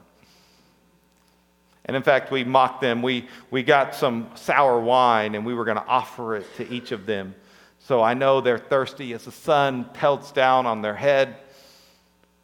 And 1.87 1.95
in 1.95 2.03
fact, 2.03 2.31
we 2.31 2.43
mocked 2.43 2.81
them. 2.81 3.01
We, 3.01 3.27
we 3.49 3.63
got 3.63 3.95
some 3.95 4.29
sour 4.35 4.79
wine 4.79 5.35
and 5.35 5.45
we 5.45 5.53
were 5.53 5.65
going 5.65 5.77
to 5.77 5.85
offer 5.85 6.35
it 6.35 6.45
to 6.57 6.69
each 6.69 6.91
of 6.91 7.05
them. 7.05 7.33
So 7.79 8.03
I 8.03 8.13
know 8.13 8.41
they're 8.41 8.57
thirsty 8.57 9.13
as 9.13 9.23
the 9.23 9.31
sun 9.31 9.85
pelts 9.93 10.31
down 10.31 10.65
on 10.65 10.81
their 10.81 10.95
head. 10.95 11.37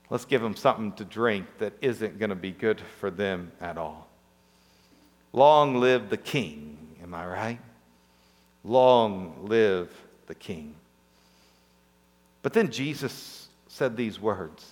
Let's 0.09 0.25
give 0.25 0.41
them 0.41 0.55
something 0.55 0.93
to 0.93 1.05
drink 1.05 1.47
that 1.57 1.73
isn't 1.81 2.19
going 2.19 2.29
to 2.29 2.35
be 2.35 2.51
good 2.51 2.79
for 2.99 3.11
them 3.11 3.51
at 3.59 3.77
all. 3.77 4.07
Long 5.33 5.77
live 5.77 6.09
the 6.09 6.17
king, 6.17 6.77
am 7.01 7.13
I 7.13 7.25
right? 7.25 7.59
Long 8.63 9.47
live 9.47 9.89
the 10.27 10.35
king. 10.35 10.75
But 12.43 12.53
then 12.53 12.71
Jesus 12.71 13.47
said 13.67 13.97
these 13.97 14.19
words, 14.19 14.69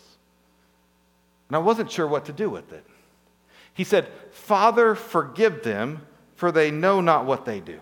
and 1.49 1.55
I 1.55 1.59
wasn't 1.59 1.91
sure 1.91 2.07
what 2.07 2.25
to 2.25 2.33
do 2.33 2.49
with 2.49 2.71
it. 2.71 2.85
He 3.73 3.83
said, 3.83 4.07
Father, 4.31 4.95
forgive 4.95 5.63
them, 5.63 6.05
for 6.35 6.51
they 6.51 6.71
know 6.71 7.01
not 7.01 7.25
what 7.25 7.45
they 7.45 7.59
do. 7.59 7.79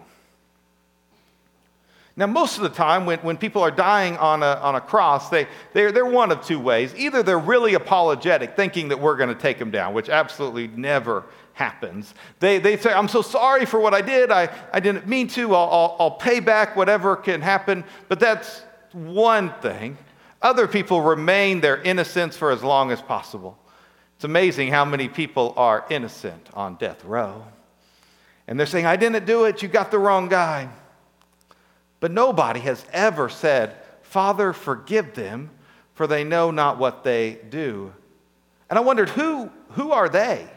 Now, 2.15 2.27
most 2.27 2.57
of 2.57 2.63
the 2.63 2.69
time, 2.69 3.05
when, 3.05 3.19
when 3.19 3.37
people 3.37 3.61
are 3.61 3.71
dying 3.71 4.17
on 4.17 4.43
a, 4.43 4.59
on 4.61 4.75
a 4.75 4.81
cross, 4.81 5.29
they, 5.29 5.47
they're, 5.71 5.93
they're 5.93 6.05
one 6.05 6.33
of 6.33 6.45
two 6.45 6.59
ways. 6.59 6.93
Either 6.97 7.23
they're 7.23 7.39
really 7.39 7.75
apologetic, 7.75 8.57
thinking 8.57 8.89
that 8.89 8.99
we're 8.99 9.15
going 9.15 9.29
to 9.29 9.41
take 9.41 9.57
them 9.57 9.71
down, 9.71 9.93
which 9.93 10.09
absolutely 10.09 10.67
never 10.67 11.23
happens. 11.53 12.13
They, 12.41 12.59
they 12.59 12.75
say, 12.75 12.91
I'm 12.91 13.07
so 13.07 13.21
sorry 13.21 13.65
for 13.65 13.79
what 13.79 13.93
I 13.93 14.01
did. 14.01 14.31
I, 14.31 14.49
I 14.73 14.81
didn't 14.81 15.07
mean 15.07 15.29
to. 15.29 15.55
I'll, 15.55 15.69
I'll, 15.69 15.95
I'll 15.97 16.11
pay 16.11 16.41
back 16.41 16.75
whatever 16.75 17.15
can 17.15 17.41
happen. 17.41 17.85
But 18.09 18.19
that's 18.19 18.63
one 18.91 19.53
thing. 19.61 19.97
Other 20.41 20.67
people 20.67 20.99
remain 20.99 21.61
their 21.61 21.81
innocence 21.81 22.35
for 22.35 22.51
as 22.51 22.63
long 22.63 22.91
as 22.91 23.01
possible. 23.01 23.57
It's 24.19 24.25
amazing 24.25 24.67
how 24.67 24.83
many 24.83 25.07
people 25.07 25.53
are 25.55 25.85
innocent 25.89 26.49
on 26.53 26.75
death 26.75 27.05
row. 27.05 27.45
And 28.49 28.59
they're 28.59 28.67
saying, 28.67 28.85
I 28.85 28.97
didn't 28.97 29.25
do 29.25 29.45
it. 29.45 29.63
You 29.63 29.69
got 29.69 29.91
the 29.91 29.97
wrong 29.97 30.27
guy. 30.27 30.67
But 32.01 32.11
nobody 32.11 32.59
has 32.59 32.85
ever 32.91 33.29
said, 33.29 33.77
Father, 34.01 34.51
forgive 34.51 35.13
them, 35.13 35.51
for 35.93 36.05
they 36.05 36.25
know 36.25 36.51
not 36.51 36.77
what 36.77 37.05
they 37.05 37.39
do. 37.49 37.93
And 38.69 38.77
I 38.77 38.81
wondered, 38.81 39.07
who, 39.07 39.49
who 39.69 39.93
are 39.93 40.09
they? 40.09 40.49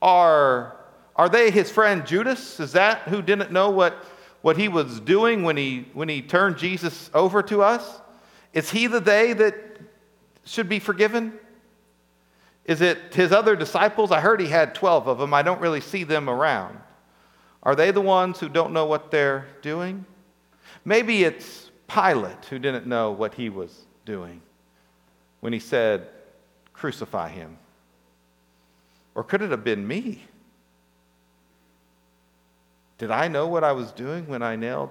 Are, 0.00 0.76
are 1.16 1.28
they 1.28 1.50
his 1.50 1.72
friend 1.72 2.06
Judas? 2.06 2.60
Is 2.60 2.70
that 2.74 3.00
who 3.08 3.20
didn't 3.20 3.50
know 3.50 3.70
what, 3.70 3.96
what 4.42 4.56
he 4.56 4.68
was 4.68 5.00
doing 5.00 5.42
when 5.42 5.56
he, 5.56 5.88
when 5.92 6.08
he 6.08 6.22
turned 6.22 6.58
Jesus 6.58 7.10
over 7.14 7.42
to 7.42 7.64
us? 7.64 8.00
Is 8.52 8.70
he 8.70 8.86
the 8.86 9.00
they 9.00 9.32
that 9.32 9.56
should 10.44 10.68
be 10.68 10.78
forgiven? 10.78 11.40
Is 12.64 12.80
it 12.80 13.14
his 13.14 13.32
other 13.32 13.56
disciples? 13.56 14.10
I 14.10 14.20
heard 14.20 14.40
he 14.40 14.48
had 14.48 14.74
12 14.74 15.06
of 15.06 15.18
them. 15.18 15.34
I 15.34 15.42
don't 15.42 15.60
really 15.60 15.80
see 15.80 16.04
them 16.04 16.30
around. 16.30 16.78
Are 17.62 17.74
they 17.74 17.90
the 17.90 18.00
ones 18.00 18.40
who 18.40 18.48
don't 18.48 18.72
know 18.72 18.86
what 18.86 19.10
they're 19.10 19.46
doing? 19.62 20.04
Maybe 20.84 21.24
it's 21.24 21.70
Pilate 21.88 22.44
who 22.46 22.58
didn't 22.58 22.86
know 22.86 23.10
what 23.12 23.34
he 23.34 23.50
was 23.50 23.86
doing 24.04 24.40
when 25.40 25.52
he 25.52 25.58
said, 25.58 26.08
Crucify 26.72 27.28
him. 27.28 27.58
Or 29.14 29.22
could 29.22 29.42
it 29.42 29.50
have 29.50 29.64
been 29.64 29.86
me? 29.86 30.24
Did 32.98 33.10
I 33.10 33.28
know 33.28 33.46
what 33.46 33.64
I 33.64 33.72
was 33.72 33.92
doing 33.92 34.26
when 34.26 34.42
I 34.42 34.56
nailed, 34.56 34.90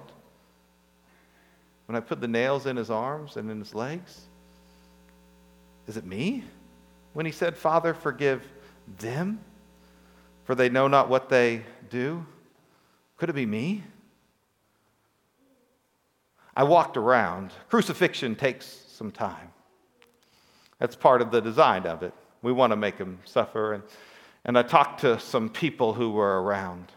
when 1.86 1.96
I 1.96 2.00
put 2.00 2.20
the 2.20 2.28
nails 2.28 2.66
in 2.66 2.76
his 2.76 2.90
arms 2.90 3.36
and 3.36 3.50
in 3.50 3.58
his 3.58 3.74
legs? 3.74 4.22
Is 5.86 5.96
it 5.96 6.04
me? 6.04 6.44
When 7.14 7.24
he 7.26 7.32
said, 7.32 7.56
Father, 7.56 7.94
forgive 7.94 8.42
them, 8.98 9.40
for 10.44 10.54
they 10.54 10.68
know 10.68 10.88
not 10.88 11.08
what 11.08 11.28
they 11.28 11.62
do? 11.88 12.26
Could 13.16 13.30
it 13.30 13.34
be 13.34 13.46
me? 13.46 13.82
I 16.56 16.64
walked 16.64 16.96
around. 16.96 17.52
Crucifixion 17.68 18.36
takes 18.36 18.66
some 18.66 19.10
time. 19.10 19.50
That's 20.78 20.96
part 20.96 21.22
of 21.22 21.30
the 21.30 21.40
design 21.40 21.86
of 21.86 22.02
it. 22.02 22.12
We 22.42 22.52
want 22.52 22.72
to 22.72 22.76
make 22.76 22.98
him 22.98 23.18
suffer. 23.24 23.74
And, 23.74 23.82
and 24.44 24.58
I 24.58 24.62
talked 24.62 25.00
to 25.00 25.18
some 25.18 25.48
people 25.48 25.94
who 25.94 26.10
were 26.10 26.42
around. 26.42 26.92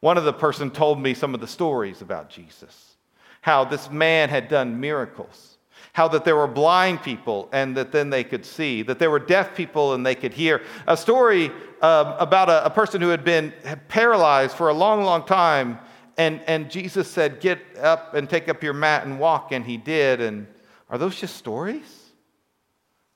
One 0.00 0.18
of 0.18 0.24
the 0.24 0.32
person 0.32 0.70
told 0.70 1.00
me 1.00 1.14
some 1.14 1.34
of 1.34 1.40
the 1.40 1.46
stories 1.46 2.02
about 2.02 2.30
Jesus, 2.30 2.96
how 3.40 3.64
this 3.64 3.90
man 3.90 4.28
had 4.28 4.48
done 4.48 4.80
miracles, 4.80 5.57
how 5.98 6.06
that 6.06 6.24
there 6.24 6.36
were 6.36 6.46
blind 6.46 7.02
people 7.02 7.48
and 7.50 7.76
that 7.76 7.90
then 7.90 8.08
they 8.08 8.22
could 8.22 8.46
see, 8.46 8.82
that 8.82 9.00
there 9.00 9.10
were 9.10 9.18
deaf 9.18 9.56
people 9.56 9.94
and 9.94 10.06
they 10.06 10.14
could 10.14 10.32
hear. 10.32 10.62
A 10.86 10.96
story 10.96 11.50
um, 11.82 12.14
about 12.18 12.48
a, 12.48 12.64
a 12.64 12.70
person 12.70 13.02
who 13.02 13.08
had 13.08 13.24
been 13.24 13.52
paralyzed 13.88 14.56
for 14.56 14.68
a 14.68 14.72
long, 14.72 15.02
long 15.02 15.26
time 15.26 15.78
and, 16.18 16.40
and 16.48 16.68
Jesus 16.68 17.08
said, 17.08 17.40
Get 17.40 17.60
up 17.80 18.14
and 18.14 18.28
take 18.28 18.48
up 18.48 18.62
your 18.62 18.74
mat 18.74 19.06
and 19.06 19.20
walk, 19.20 19.52
and 19.52 19.64
he 19.64 19.76
did. 19.76 20.20
And 20.20 20.48
are 20.90 20.98
those 20.98 21.18
just 21.18 21.36
stories? 21.36 22.10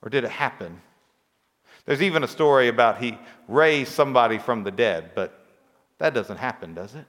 Or 0.02 0.08
did 0.08 0.24
it 0.24 0.30
happen? 0.30 0.80
There's 1.84 2.00
even 2.00 2.22
a 2.22 2.28
story 2.28 2.68
about 2.68 3.02
he 3.02 3.18
raised 3.48 3.92
somebody 3.92 4.38
from 4.38 4.62
the 4.62 4.70
dead, 4.70 5.10
but 5.16 5.46
that 5.98 6.14
doesn't 6.14 6.36
happen, 6.36 6.74
does 6.74 6.94
it? 6.94 7.04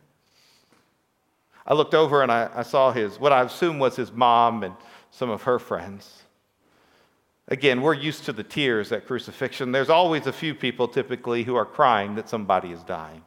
I 1.66 1.74
looked 1.74 1.94
over 1.94 2.22
and 2.22 2.32
I, 2.32 2.50
I 2.54 2.64
saw 2.64 2.92
his, 2.92 3.20
what 3.20 3.32
I 3.32 3.44
assume 3.44 3.80
was 3.80 3.96
his 3.96 4.12
mom 4.12 4.64
and 4.64 4.76
some 5.12 5.30
of 5.30 5.44
her 5.44 5.60
friends. 5.60 6.24
Again, 7.48 7.82
we're 7.82 7.94
used 7.94 8.26
to 8.26 8.34
the 8.34 8.44
tears 8.44 8.92
at 8.92 9.06
crucifixion. 9.06 9.72
There's 9.72 9.90
always 9.90 10.28
a 10.28 10.34
few 10.34 10.56
people 10.56 10.88
typically 10.88 11.44
who 11.44 11.56
are 11.56 11.66
crying 11.66 12.16
that 12.16 12.30
somebody 12.30 12.72
is 12.72 12.84
dying. 12.84 13.24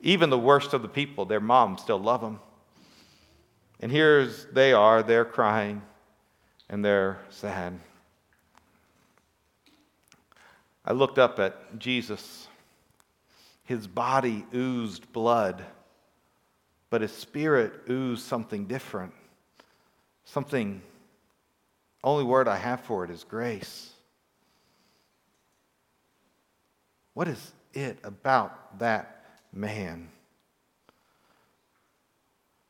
Even 0.00 0.30
the 0.30 0.38
worst 0.38 0.74
of 0.74 0.82
the 0.82 0.88
people, 0.88 1.24
their 1.24 1.40
moms 1.40 1.82
still 1.82 1.98
love 1.98 2.20
them. 2.20 2.40
And 3.80 3.90
here's 3.92 4.46
they 4.46 4.72
are, 4.72 5.02
they're 5.02 5.24
crying 5.24 5.82
and 6.68 6.84
they're 6.84 7.18
sad. 7.30 7.78
I 10.84 10.92
looked 10.92 11.18
up 11.18 11.38
at 11.38 11.78
Jesus. 11.78 12.48
His 13.64 13.86
body 13.86 14.44
oozed 14.54 15.10
blood, 15.12 15.64
but 16.94 17.00
his 17.00 17.10
spirit 17.10 17.72
oozed 17.90 18.22
something 18.22 18.66
different. 18.66 19.12
Something, 20.26 20.80
only 22.04 22.22
word 22.22 22.46
I 22.46 22.56
have 22.56 22.82
for 22.82 23.02
it 23.02 23.10
is 23.10 23.24
grace. 23.24 23.90
What 27.14 27.26
is 27.26 27.50
it 27.72 27.98
about 28.04 28.78
that 28.78 29.24
man. 29.52 30.08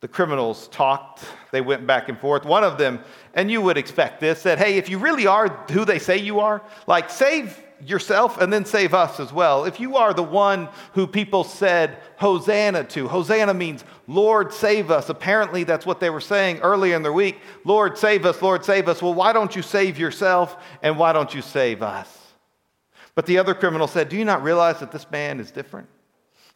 The 0.01 0.09
criminals 0.09 0.69
talked, 0.69 1.23
they 1.53 1.61
went 1.61 1.87
back 1.87 2.09
and 2.09 2.19
forth. 2.19 2.47
One 2.47 2.65
of 2.65 2.79
them, 2.79 3.01
and 3.35 3.51
you 3.51 3.61
would 3.61 3.77
expect 3.77 4.21
this, 4.21 4.41
said, 4.41 4.57
Hey, 4.57 4.79
if 4.79 4.89
you 4.89 4.97
really 4.97 5.27
are 5.27 5.49
who 5.71 5.85
they 5.85 5.99
say 5.99 6.17
you 6.17 6.41
are, 6.41 6.63
like 6.87 7.11
save 7.11 7.63
yourself 7.85 8.41
and 8.41 8.53
then 8.53 8.65
save 8.65 8.95
us 8.95 9.21
as 9.21 9.33
well. 9.33 9.65
If 9.65 9.81
you 9.81 9.97
are 9.97 10.15
the 10.15 10.23
one 10.23 10.69
who 10.93 11.07
people 11.07 11.45
said 11.45 11.99
Hosanna 12.17 12.85
to, 12.85 13.09
Hosanna 13.09 13.55
means 13.55 13.85
Lord 14.07 14.53
save 14.53 14.91
us. 14.91 15.09
Apparently, 15.09 15.65
that's 15.65 15.87
what 15.87 16.01
they 16.01 16.11
were 16.11 16.21
saying 16.21 16.59
earlier 16.59 16.97
in 16.97 17.03
the 17.03 17.13
week 17.13 17.41
Lord 17.65 17.99
save 17.99 18.27
us, 18.27 18.41
Lord 18.43 18.65
save 18.65 18.89
us. 18.89 19.03
Well, 19.03 19.15
why 19.15 19.33
don't 19.33 19.55
you 19.55 19.63
save 19.63 19.99
yourself 19.99 20.57
and 20.83 20.99
why 20.99 21.13
don't 21.13 21.35
you 21.35 21.43
save 21.43 21.83
us? 21.83 22.09
But 23.15 23.27
the 23.27 23.39
other 23.39 23.55
criminal 23.55 23.87
said, 23.87 24.09
Do 24.09 24.17
you 24.17 24.25
not 24.25 24.43
realize 24.43 24.81
that 24.81 24.93
this 24.93 25.11
man 25.11 25.41
is 25.41 25.51
different? 25.51 25.89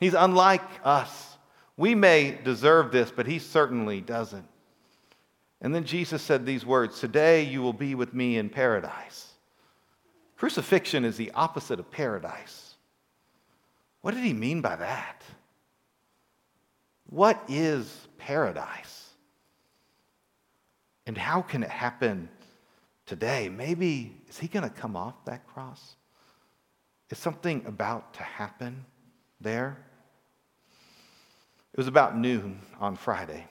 He's 0.01 0.15
unlike 0.15 0.63
us. 0.85 1.37
We 1.77 1.95
may 1.95 2.39
deserve 2.43 2.91
this, 2.91 3.11
but 3.11 3.27
he 3.27 3.39
certainly 3.39 4.01
doesn't. 4.01 4.47
And 5.61 5.75
then 5.75 5.85
Jesus 5.85 6.23
said 6.23 6.45
these 6.45 6.67
words 6.67 7.01
Today 7.01 7.43
you 7.43 7.63
will 7.63 7.73
be 7.73 7.95
with 7.95 8.15
me 8.15 8.37
in 8.37 8.49
paradise. 8.49 9.28
Crucifixion 10.39 11.05
is 11.05 11.17
the 11.17 11.33
opposite 11.33 11.81
of 11.81 11.91
paradise. 11.91 12.77
What 14.03 14.15
did 14.15 14.23
he 14.23 14.33
mean 14.33 14.61
by 14.61 14.77
that? 14.77 15.23
What 17.11 17.43
is 17.49 18.07
paradise? 18.19 19.09
And 21.07 21.19
how 21.19 21.43
can 21.43 21.65
it 21.65 21.71
happen 21.71 22.29
today? 23.05 23.49
Maybe, 23.49 24.15
is 24.29 24.39
he 24.39 24.47
going 24.47 24.63
to 24.63 24.71
come 24.71 24.95
off 24.95 25.25
that 25.25 25.45
cross? 25.49 25.97
Is 27.11 27.19
something 27.19 27.65
about 27.67 28.15
to 28.15 28.23
happen 28.23 28.85
there? 29.41 29.77
It 31.73 31.79
was 31.79 31.89
about 31.89 32.17
noon 32.17 32.61
on 32.79 32.95
Friday. 32.95 33.45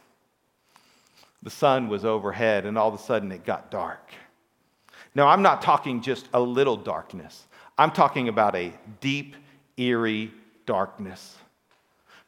The 1.43 1.50
sun 1.50 1.89
was 1.89 2.06
overhead, 2.06 2.65
and 2.65 2.78
all 2.78 2.88
of 2.88 2.93
a 2.93 3.04
sudden 3.04 3.32
it 3.34 3.43
got 3.43 3.71
dark. 3.71 4.13
Now, 5.18 5.30
I'm 5.30 5.42
not 5.42 5.64
talking 5.64 6.04
just 6.04 6.30
a 6.32 6.40
little 6.40 6.78
darkness, 6.78 7.48
I'm 7.76 7.90
talking 7.90 8.30
about 8.30 8.56
a 8.56 8.72
deep, 9.02 9.36
eerie 9.76 10.32
darkness. 10.68 11.36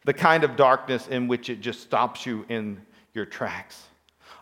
The 0.05 0.13
kind 0.13 0.43
of 0.43 0.55
darkness 0.55 1.07
in 1.07 1.27
which 1.27 1.51
it 1.51 1.61
just 1.61 1.81
stops 1.81 2.25
you 2.25 2.47
in 2.49 2.81
your 3.13 3.25
tracks. 3.25 3.83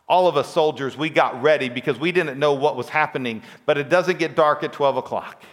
All 0.07 0.29
of 0.29 0.37
us 0.37 0.53
soldiers, 0.53 0.95
we 0.95 1.09
got 1.09 1.41
ready 1.41 1.67
because 1.67 1.99
we 1.99 2.13
didn't 2.13 2.39
know 2.39 2.53
what 2.53 2.77
was 2.77 2.87
happening, 2.87 3.41
but 3.65 3.77
it 3.77 3.89
doesn't 3.89 4.17
get 4.17 4.33
dark 4.33 4.63
at 4.63 4.71
12 4.71 4.95
o'clock. 4.95 5.43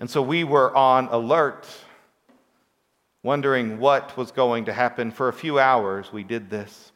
And 0.00 0.10
so 0.10 0.22
we 0.22 0.42
were 0.42 0.76
on 0.76 1.06
alert 1.06 1.68
wondering 3.22 3.78
what 3.78 4.16
was 4.16 4.32
going 4.32 4.64
to 4.64 4.72
happen. 4.72 5.12
For 5.12 5.28
a 5.28 5.32
few 5.32 5.60
hours, 5.60 6.12
we 6.12 6.24
did 6.24 6.50
this. 6.50 6.90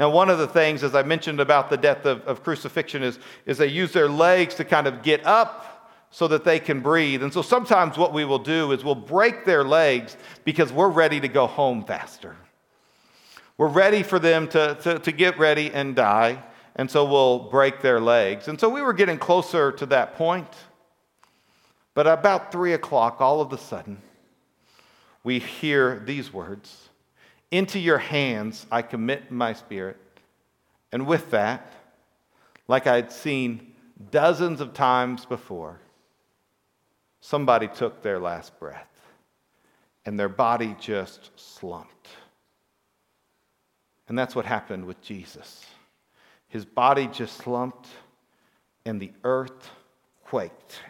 Now, 0.00 0.08
one 0.08 0.30
of 0.30 0.38
the 0.38 0.46
things, 0.46 0.82
as 0.82 0.94
I 0.94 1.02
mentioned 1.02 1.40
about 1.40 1.68
the 1.68 1.76
death 1.76 2.06
of, 2.06 2.22
of, 2.22 2.42
crucifixion, 2.42 3.02
is, 3.02 3.18
is 3.44 3.58
they 3.58 3.66
use 3.66 3.92
their 3.92 4.08
legs 4.08 4.54
to 4.54 4.64
kind 4.64 4.86
of 4.86 5.02
get 5.02 5.26
up 5.26 5.92
so 6.10 6.26
that 6.28 6.42
they 6.42 6.58
can 6.58 6.80
breathe. 6.80 7.22
And 7.22 7.30
so 7.30 7.42
sometimes 7.42 7.98
what 7.98 8.14
we 8.14 8.24
will 8.24 8.38
do 8.38 8.72
is 8.72 8.82
we'll 8.82 8.94
break 8.94 9.44
their 9.44 9.62
legs 9.62 10.16
because 10.42 10.72
we're 10.72 10.88
ready 10.88 11.20
to 11.20 11.28
go 11.28 11.46
home 11.46 11.84
faster. 11.84 12.34
We're 13.58 13.68
ready 13.68 14.02
for 14.02 14.18
them 14.18 14.48
to, 14.48 14.78
to, 14.80 14.98
to 15.00 15.12
get 15.12 15.38
ready 15.38 15.70
and 15.70 15.94
die. 15.94 16.44
And 16.76 16.90
so 16.90 17.04
we'll 17.04 17.50
break 17.50 17.82
their 17.82 18.00
legs. 18.00 18.48
And 18.48 18.58
so 18.58 18.70
we 18.70 18.80
were 18.80 18.94
getting 18.94 19.18
closer 19.18 19.70
to 19.72 19.84
that 19.86 20.14
point. 20.14 20.48
But 21.92 22.06
about 22.06 22.50
three 22.50 22.72
o'clock, 22.72 23.20
all 23.20 23.42
of 23.42 23.52
a 23.52 23.58
sudden, 23.58 24.00
we 25.22 25.40
hear 25.40 26.02
these 26.06 26.32
words 26.32 26.89
Into 27.50 27.78
your 27.78 27.98
hands 27.98 28.66
I 28.70 28.82
commit 28.82 29.30
my 29.30 29.52
spirit. 29.52 29.96
And 30.92 31.06
with 31.06 31.30
that, 31.30 31.72
like 32.68 32.86
I 32.86 32.96
had 32.96 33.12
seen 33.12 33.72
dozens 34.10 34.60
of 34.60 34.72
times 34.72 35.24
before, 35.24 35.80
somebody 37.20 37.68
took 37.68 38.02
their 38.02 38.18
last 38.18 38.58
breath 38.58 38.86
and 40.06 40.18
their 40.18 40.28
body 40.28 40.76
just 40.80 41.30
slumped. 41.36 42.08
And 44.08 44.18
that's 44.18 44.34
what 44.34 44.44
happened 44.44 44.84
with 44.84 45.00
Jesus. 45.02 45.64
His 46.48 46.64
body 46.64 47.06
just 47.06 47.36
slumped 47.36 47.88
and 48.84 49.00
the 49.00 49.12
earth 49.24 49.70
quaked. 50.24 50.80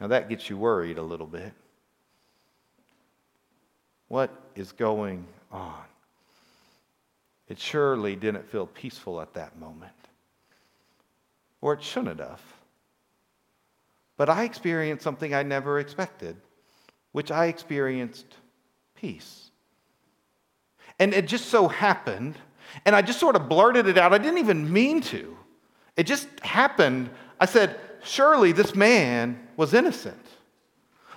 Now 0.00 0.08
that 0.08 0.28
gets 0.28 0.50
you 0.50 0.56
worried 0.56 0.98
a 0.98 1.02
little 1.02 1.26
bit. 1.26 1.52
What 4.08 4.30
is 4.54 4.72
going 4.72 5.26
on? 5.50 5.84
It 7.48 7.58
surely 7.58 8.16
didn't 8.16 8.48
feel 8.48 8.66
peaceful 8.66 9.20
at 9.20 9.34
that 9.34 9.58
moment, 9.58 9.92
or 11.60 11.74
it 11.74 11.82
shouldn't 11.82 12.20
have. 12.20 12.40
But 14.16 14.28
I 14.28 14.44
experienced 14.44 15.04
something 15.04 15.34
I 15.34 15.42
never 15.42 15.78
expected, 15.78 16.36
which 17.12 17.30
I 17.30 17.46
experienced 17.46 18.26
peace. 18.94 19.50
And 20.98 21.12
it 21.12 21.28
just 21.28 21.46
so 21.46 21.68
happened, 21.68 22.36
and 22.84 22.96
I 22.96 23.02
just 23.02 23.20
sort 23.20 23.36
of 23.36 23.48
blurted 23.48 23.86
it 23.86 23.98
out. 23.98 24.12
I 24.12 24.18
didn't 24.18 24.38
even 24.38 24.72
mean 24.72 25.00
to. 25.02 25.36
It 25.96 26.04
just 26.04 26.28
happened. 26.40 27.10
I 27.38 27.46
said, 27.46 27.78
Surely 28.02 28.52
this 28.52 28.74
man 28.74 29.48
was 29.56 29.74
innocent. 29.74 30.24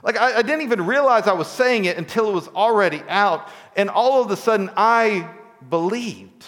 Like, 0.03 0.17
I, 0.17 0.37
I, 0.37 0.41
didn't 0.41 0.61
even 0.61 0.85
realize 0.85 1.27
I 1.27 1.33
was 1.33 1.47
saying 1.47 1.85
it 1.85 1.97
until 1.97 2.29
it 2.29 2.33
was 2.33 2.47
already 2.49 3.01
out. 3.09 3.49
And 3.75 3.89
all 3.89 4.21
of 4.23 4.31
a 4.31 4.37
sudden, 4.37 4.69
I 4.77 5.29
believed. 5.69 6.45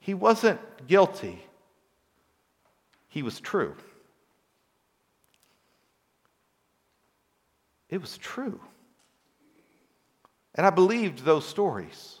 He 0.00 0.14
wasn't 0.14 0.60
guilty, 0.86 1.44
he 3.08 3.22
was 3.22 3.40
true. 3.40 3.76
It 7.88 8.00
was 8.00 8.16
true. 8.16 8.58
And 10.54 10.66
I 10.66 10.70
believed 10.70 11.26
those 11.26 11.46
stories. 11.46 12.20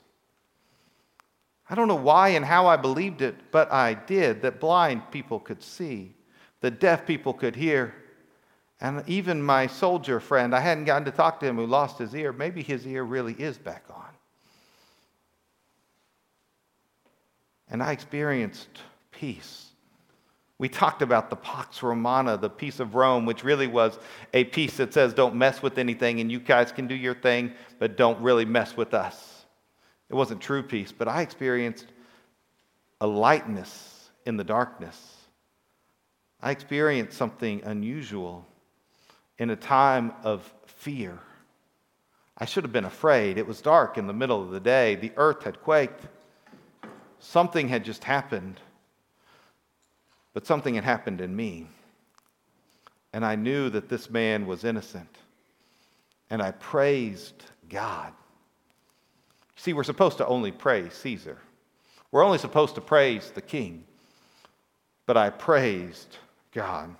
I 1.68 1.74
don't 1.74 1.88
know 1.88 1.94
why 1.94 2.28
and 2.28 2.44
how 2.44 2.66
I 2.66 2.76
believed 2.76 3.22
it, 3.22 3.34
but 3.50 3.72
I 3.72 3.94
did 3.94 4.42
that 4.42 4.60
blind 4.60 5.10
people 5.10 5.40
could 5.40 5.62
see, 5.62 6.14
that 6.60 6.78
deaf 6.78 7.06
people 7.06 7.32
could 7.32 7.56
hear. 7.56 7.94
And 8.82 9.04
even 9.08 9.40
my 9.40 9.68
soldier 9.68 10.18
friend, 10.18 10.52
I 10.52 10.58
hadn't 10.58 10.86
gotten 10.86 11.04
to 11.04 11.12
talk 11.12 11.38
to 11.38 11.46
him 11.46 11.54
who 11.54 11.66
lost 11.66 11.98
his 11.98 12.16
ear. 12.16 12.32
Maybe 12.32 12.64
his 12.64 12.84
ear 12.84 13.04
really 13.04 13.32
is 13.34 13.56
back 13.56 13.84
on. 13.88 14.08
And 17.68 17.80
I 17.80 17.92
experienced 17.92 18.80
peace. 19.12 19.68
We 20.58 20.68
talked 20.68 21.00
about 21.00 21.30
the 21.30 21.36
Pax 21.36 21.80
Romana, 21.80 22.36
the 22.36 22.50
peace 22.50 22.80
of 22.80 22.96
Rome, 22.96 23.24
which 23.24 23.44
really 23.44 23.68
was 23.68 23.96
a 24.34 24.42
peace 24.42 24.78
that 24.78 24.92
says, 24.92 25.14
don't 25.14 25.36
mess 25.36 25.62
with 25.62 25.78
anything 25.78 26.18
and 26.18 26.30
you 26.30 26.40
guys 26.40 26.72
can 26.72 26.88
do 26.88 26.96
your 26.96 27.14
thing, 27.14 27.52
but 27.78 27.96
don't 27.96 28.20
really 28.20 28.44
mess 28.44 28.76
with 28.76 28.94
us. 28.94 29.44
It 30.10 30.16
wasn't 30.16 30.40
true 30.40 30.62
peace, 30.64 30.90
but 30.90 31.06
I 31.06 31.22
experienced 31.22 31.86
a 33.00 33.06
lightness 33.06 34.10
in 34.26 34.36
the 34.36 34.44
darkness. 34.44 35.18
I 36.40 36.50
experienced 36.50 37.16
something 37.16 37.62
unusual 37.62 38.48
in 39.42 39.50
a 39.50 39.56
time 39.56 40.12
of 40.22 40.40
fear. 40.66 41.18
I 42.38 42.44
should 42.44 42.62
have 42.62 42.72
been 42.72 42.84
afraid. 42.84 43.38
It 43.38 43.46
was 43.48 43.60
dark 43.60 43.98
in 43.98 44.06
the 44.06 44.12
middle 44.12 44.40
of 44.40 44.50
the 44.50 44.60
day. 44.60 44.94
The 44.94 45.10
earth 45.16 45.42
had 45.42 45.60
quaked. 45.60 46.06
Something 47.18 47.68
had 47.68 47.84
just 47.84 48.04
happened. 48.04 48.60
But 50.32 50.46
something 50.46 50.76
had 50.76 50.84
happened 50.84 51.20
in 51.20 51.34
me. 51.34 51.66
And 53.12 53.24
I 53.24 53.34
knew 53.34 53.68
that 53.70 53.88
this 53.88 54.08
man 54.08 54.46
was 54.46 54.62
innocent. 54.62 55.18
And 56.30 56.40
I 56.40 56.52
praised 56.52 57.42
God. 57.68 58.12
See, 59.56 59.72
we're 59.72 59.82
supposed 59.82 60.18
to 60.18 60.26
only 60.26 60.52
praise 60.52 60.94
Caesar. 60.94 61.38
We're 62.12 62.24
only 62.24 62.38
supposed 62.38 62.76
to 62.76 62.80
praise 62.80 63.32
the 63.32 63.42
king. 63.42 63.82
But 65.04 65.16
I 65.16 65.30
praised 65.30 66.16
God. 66.52 66.94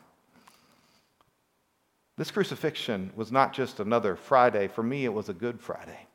This 2.17 2.31
crucifixion 2.31 3.11
was 3.17 3.33
not 3.33 3.53
just 3.53 3.81
another 3.81 4.17
Friday. 4.17 4.69
For 4.69 4.83
me, 4.83 5.05
it 5.05 5.13
was 5.13 5.29
a 5.29 5.35
good 5.35 5.61
Friday. 5.61 6.07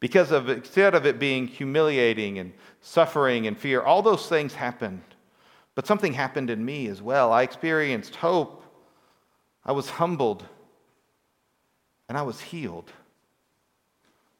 Because 0.00 0.30
of 0.32 0.48
instead 0.48 0.94
of 0.94 1.06
it 1.06 1.18
being 1.18 1.46
humiliating 1.46 2.38
and 2.38 2.52
suffering 2.80 3.46
and 3.46 3.58
fear, 3.58 3.82
all 3.82 4.02
those 4.02 4.28
things 4.28 4.54
happened. 4.54 5.02
But 5.74 5.86
something 5.86 6.12
happened 6.12 6.50
in 6.50 6.64
me 6.64 6.88
as 6.88 7.00
well. 7.00 7.32
I 7.32 7.42
experienced 7.42 8.16
hope. 8.16 8.64
I 9.64 9.72
was 9.72 9.90
humbled. 9.90 10.44
And 12.08 12.16
I 12.16 12.22
was 12.22 12.40
healed. 12.40 12.90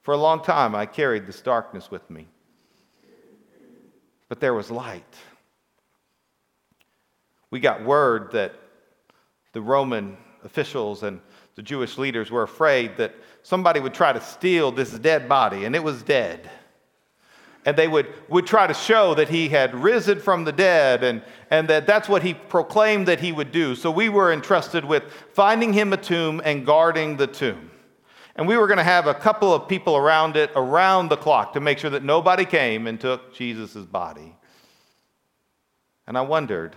For 0.02 0.14
a 0.14 0.16
long 0.16 0.42
time, 0.42 0.74
I 0.74 0.86
carried 0.86 1.26
this 1.26 1.40
darkness 1.40 1.90
with 1.90 2.08
me. 2.08 2.26
But 4.28 4.40
there 4.40 4.54
was 4.54 4.70
light. 4.70 5.16
We 7.50 7.60
got 7.60 7.84
word 7.84 8.32
that 8.32 8.54
the 9.52 9.60
Roman 9.62 10.16
officials 10.44 11.02
and 11.02 11.20
the 11.54 11.62
Jewish 11.62 11.98
leaders 11.98 12.30
were 12.30 12.44
afraid 12.44 12.96
that 12.98 13.14
somebody 13.42 13.80
would 13.80 13.92
try 13.92 14.12
to 14.12 14.20
steal 14.20 14.70
this 14.70 14.92
dead 14.92 15.28
body, 15.28 15.64
and 15.64 15.74
it 15.74 15.82
was 15.82 16.02
dead. 16.02 16.48
And 17.64 17.76
they 17.76 17.88
would, 17.88 18.06
would 18.28 18.46
try 18.46 18.68
to 18.68 18.74
show 18.74 19.14
that 19.16 19.28
he 19.28 19.48
had 19.48 19.74
risen 19.74 20.20
from 20.20 20.44
the 20.44 20.52
dead, 20.52 21.02
and, 21.02 21.20
and 21.50 21.66
that 21.68 21.86
that's 21.86 22.08
what 22.08 22.22
he 22.22 22.34
proclaimed 22.34 23.08
that 23.08 23.18
he 23.18 23.32
would 23.32 23.50
do. 23.50 23.74
So 23.74 23.90
we 23.90 24.08
were 24.08 24.32
entrusted 24.32 24.84
with 24.84 25.02
finding 25.32 25.72
him 25.72 25.92
a 25.92 25.96
tomb 25.96 26.40
and 26.44 26.64
guarding 26.64 27.16
the 27.16 27.26
tomb. 27.26 27.72
And 28.36 28.46
we 28.46 28.56
were 28.56 28.68
going 28.68 28.78
to 28.78 28.84
have 28.84 29.08
a 29.08 29.14
couple 29.14 29.52
of 29.52 29.66
people 29.66 29.96
around 29.96 30.36
it 30.36 30.52
around 30.54 31.08
the 31.08 31.16
clock 31.16 31.54
to 31.54 31.60
make 31.60 31.78
sure 31.78 31.90
that 31.90 32.04
nobody 32.04 32.44
came 32.44 32.86
and 32.86 33.00
took 33.00 33.34
Jesus' 33.34 33.84
body. 33.84 34.36
And 36.06 36.16
I 36.16 36.20
wondered, 36.20 36.76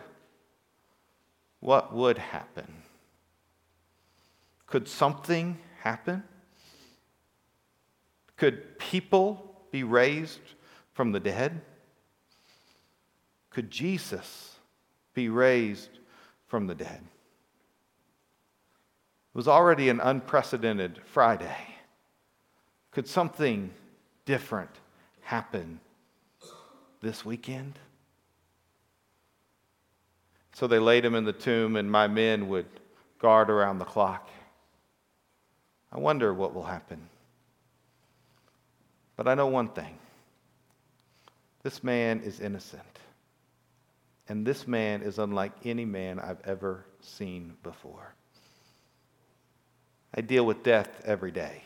what 1.60 1.94
would 1.94 2.18
happen? 2.18 2.81
Could 4.72 4.88
something 4.88 5.60
happen? 5.82 6.24
Could 8.38 8.80
people 8.80 9.54
be 9.70 9.84
raised 9.84 10.40
from 10.94 11.12
the 11.12 11.20
dead? 11.20 11.62
Could 13.50 13.70
Jesus 13.70 14.56
be 15.14 15.28
raised 15.28 16.00
from 16.48 16.68
the 16.68 16.74
dead? 16.74 17.02
It 19.34 19.38
was 19.38 19.50
already 19.50 19.90
an 19.90 20.00
unprecedented 20.00 21.02
Friday. 21.04 21.68
Could 22.92 23.10
something 23.10 23.72
different 24.24 24.72
happen 25.20 25.82
this 27.02 27.26
weekend? 27.26 27.78
So 30.54 30.66
they 30.66 30.80
laid 30.80 31.04
him 31.04 31.16
in 31.16 31.26
the 31.26 31.34
tomb, 31.34 31.76
and 31.76 31.92
my 31.92 32.08
men 32.08 32.48
would 32.48 32.68
guard 33.20 33.50
around 33.50 33.80
the 33.80 33.86
clock. 33.86 34.30
I 35.92 36.00
wonder 36.00 36.34
what 36.34 36.54
will 36.54 36.64
happen. 36.64 37.10
But 39.16 39.28
I 39.28 39.36
know 39.36 39.48
one 39.48 39.70
thing 39.70 39.98
this 41.64 41.84
man 41.84 42.22
is 42.22 42.40
innocent. 42.40 42.82
And 44.28 44.46
this 44.46 44.68
man 44.68 45.02
is 45.02 45.20
unlike 45.20 45.52
any 45.66 45.86
man 45.86 46.20
I've 46.20 46.40
ever 46.46 46.86
seen 47.02 47.56
before. 47.64 48.14
I 50.16 50.22
deal 50.22 50.46
with 50.46 50.64
death 50.64 50.90
every 51.06 51.32
day. 51.32 51.64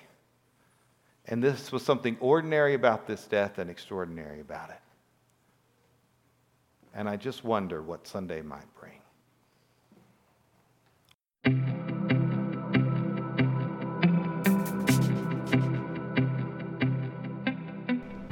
And 1.27 1.43
this 1.43 1.71
was 1.71 1.83
something 1.83 2.17
ordinary 2.19 2.73
about 2.73 3.07
this 3.07 3.25
death 3.25 3.57
and 3.57 3.69
extraordinary 3.69 4.39
about 4.39 4.69
it. 4.69 4.81
And 6.93 7.09
I 7.09 7.17
just 7.17 7.43
wonder 7.43 7.81
what 7.81 8.07
Sunday 8.07 8.41
might 8.41 8.73
bring. 8.79 8.99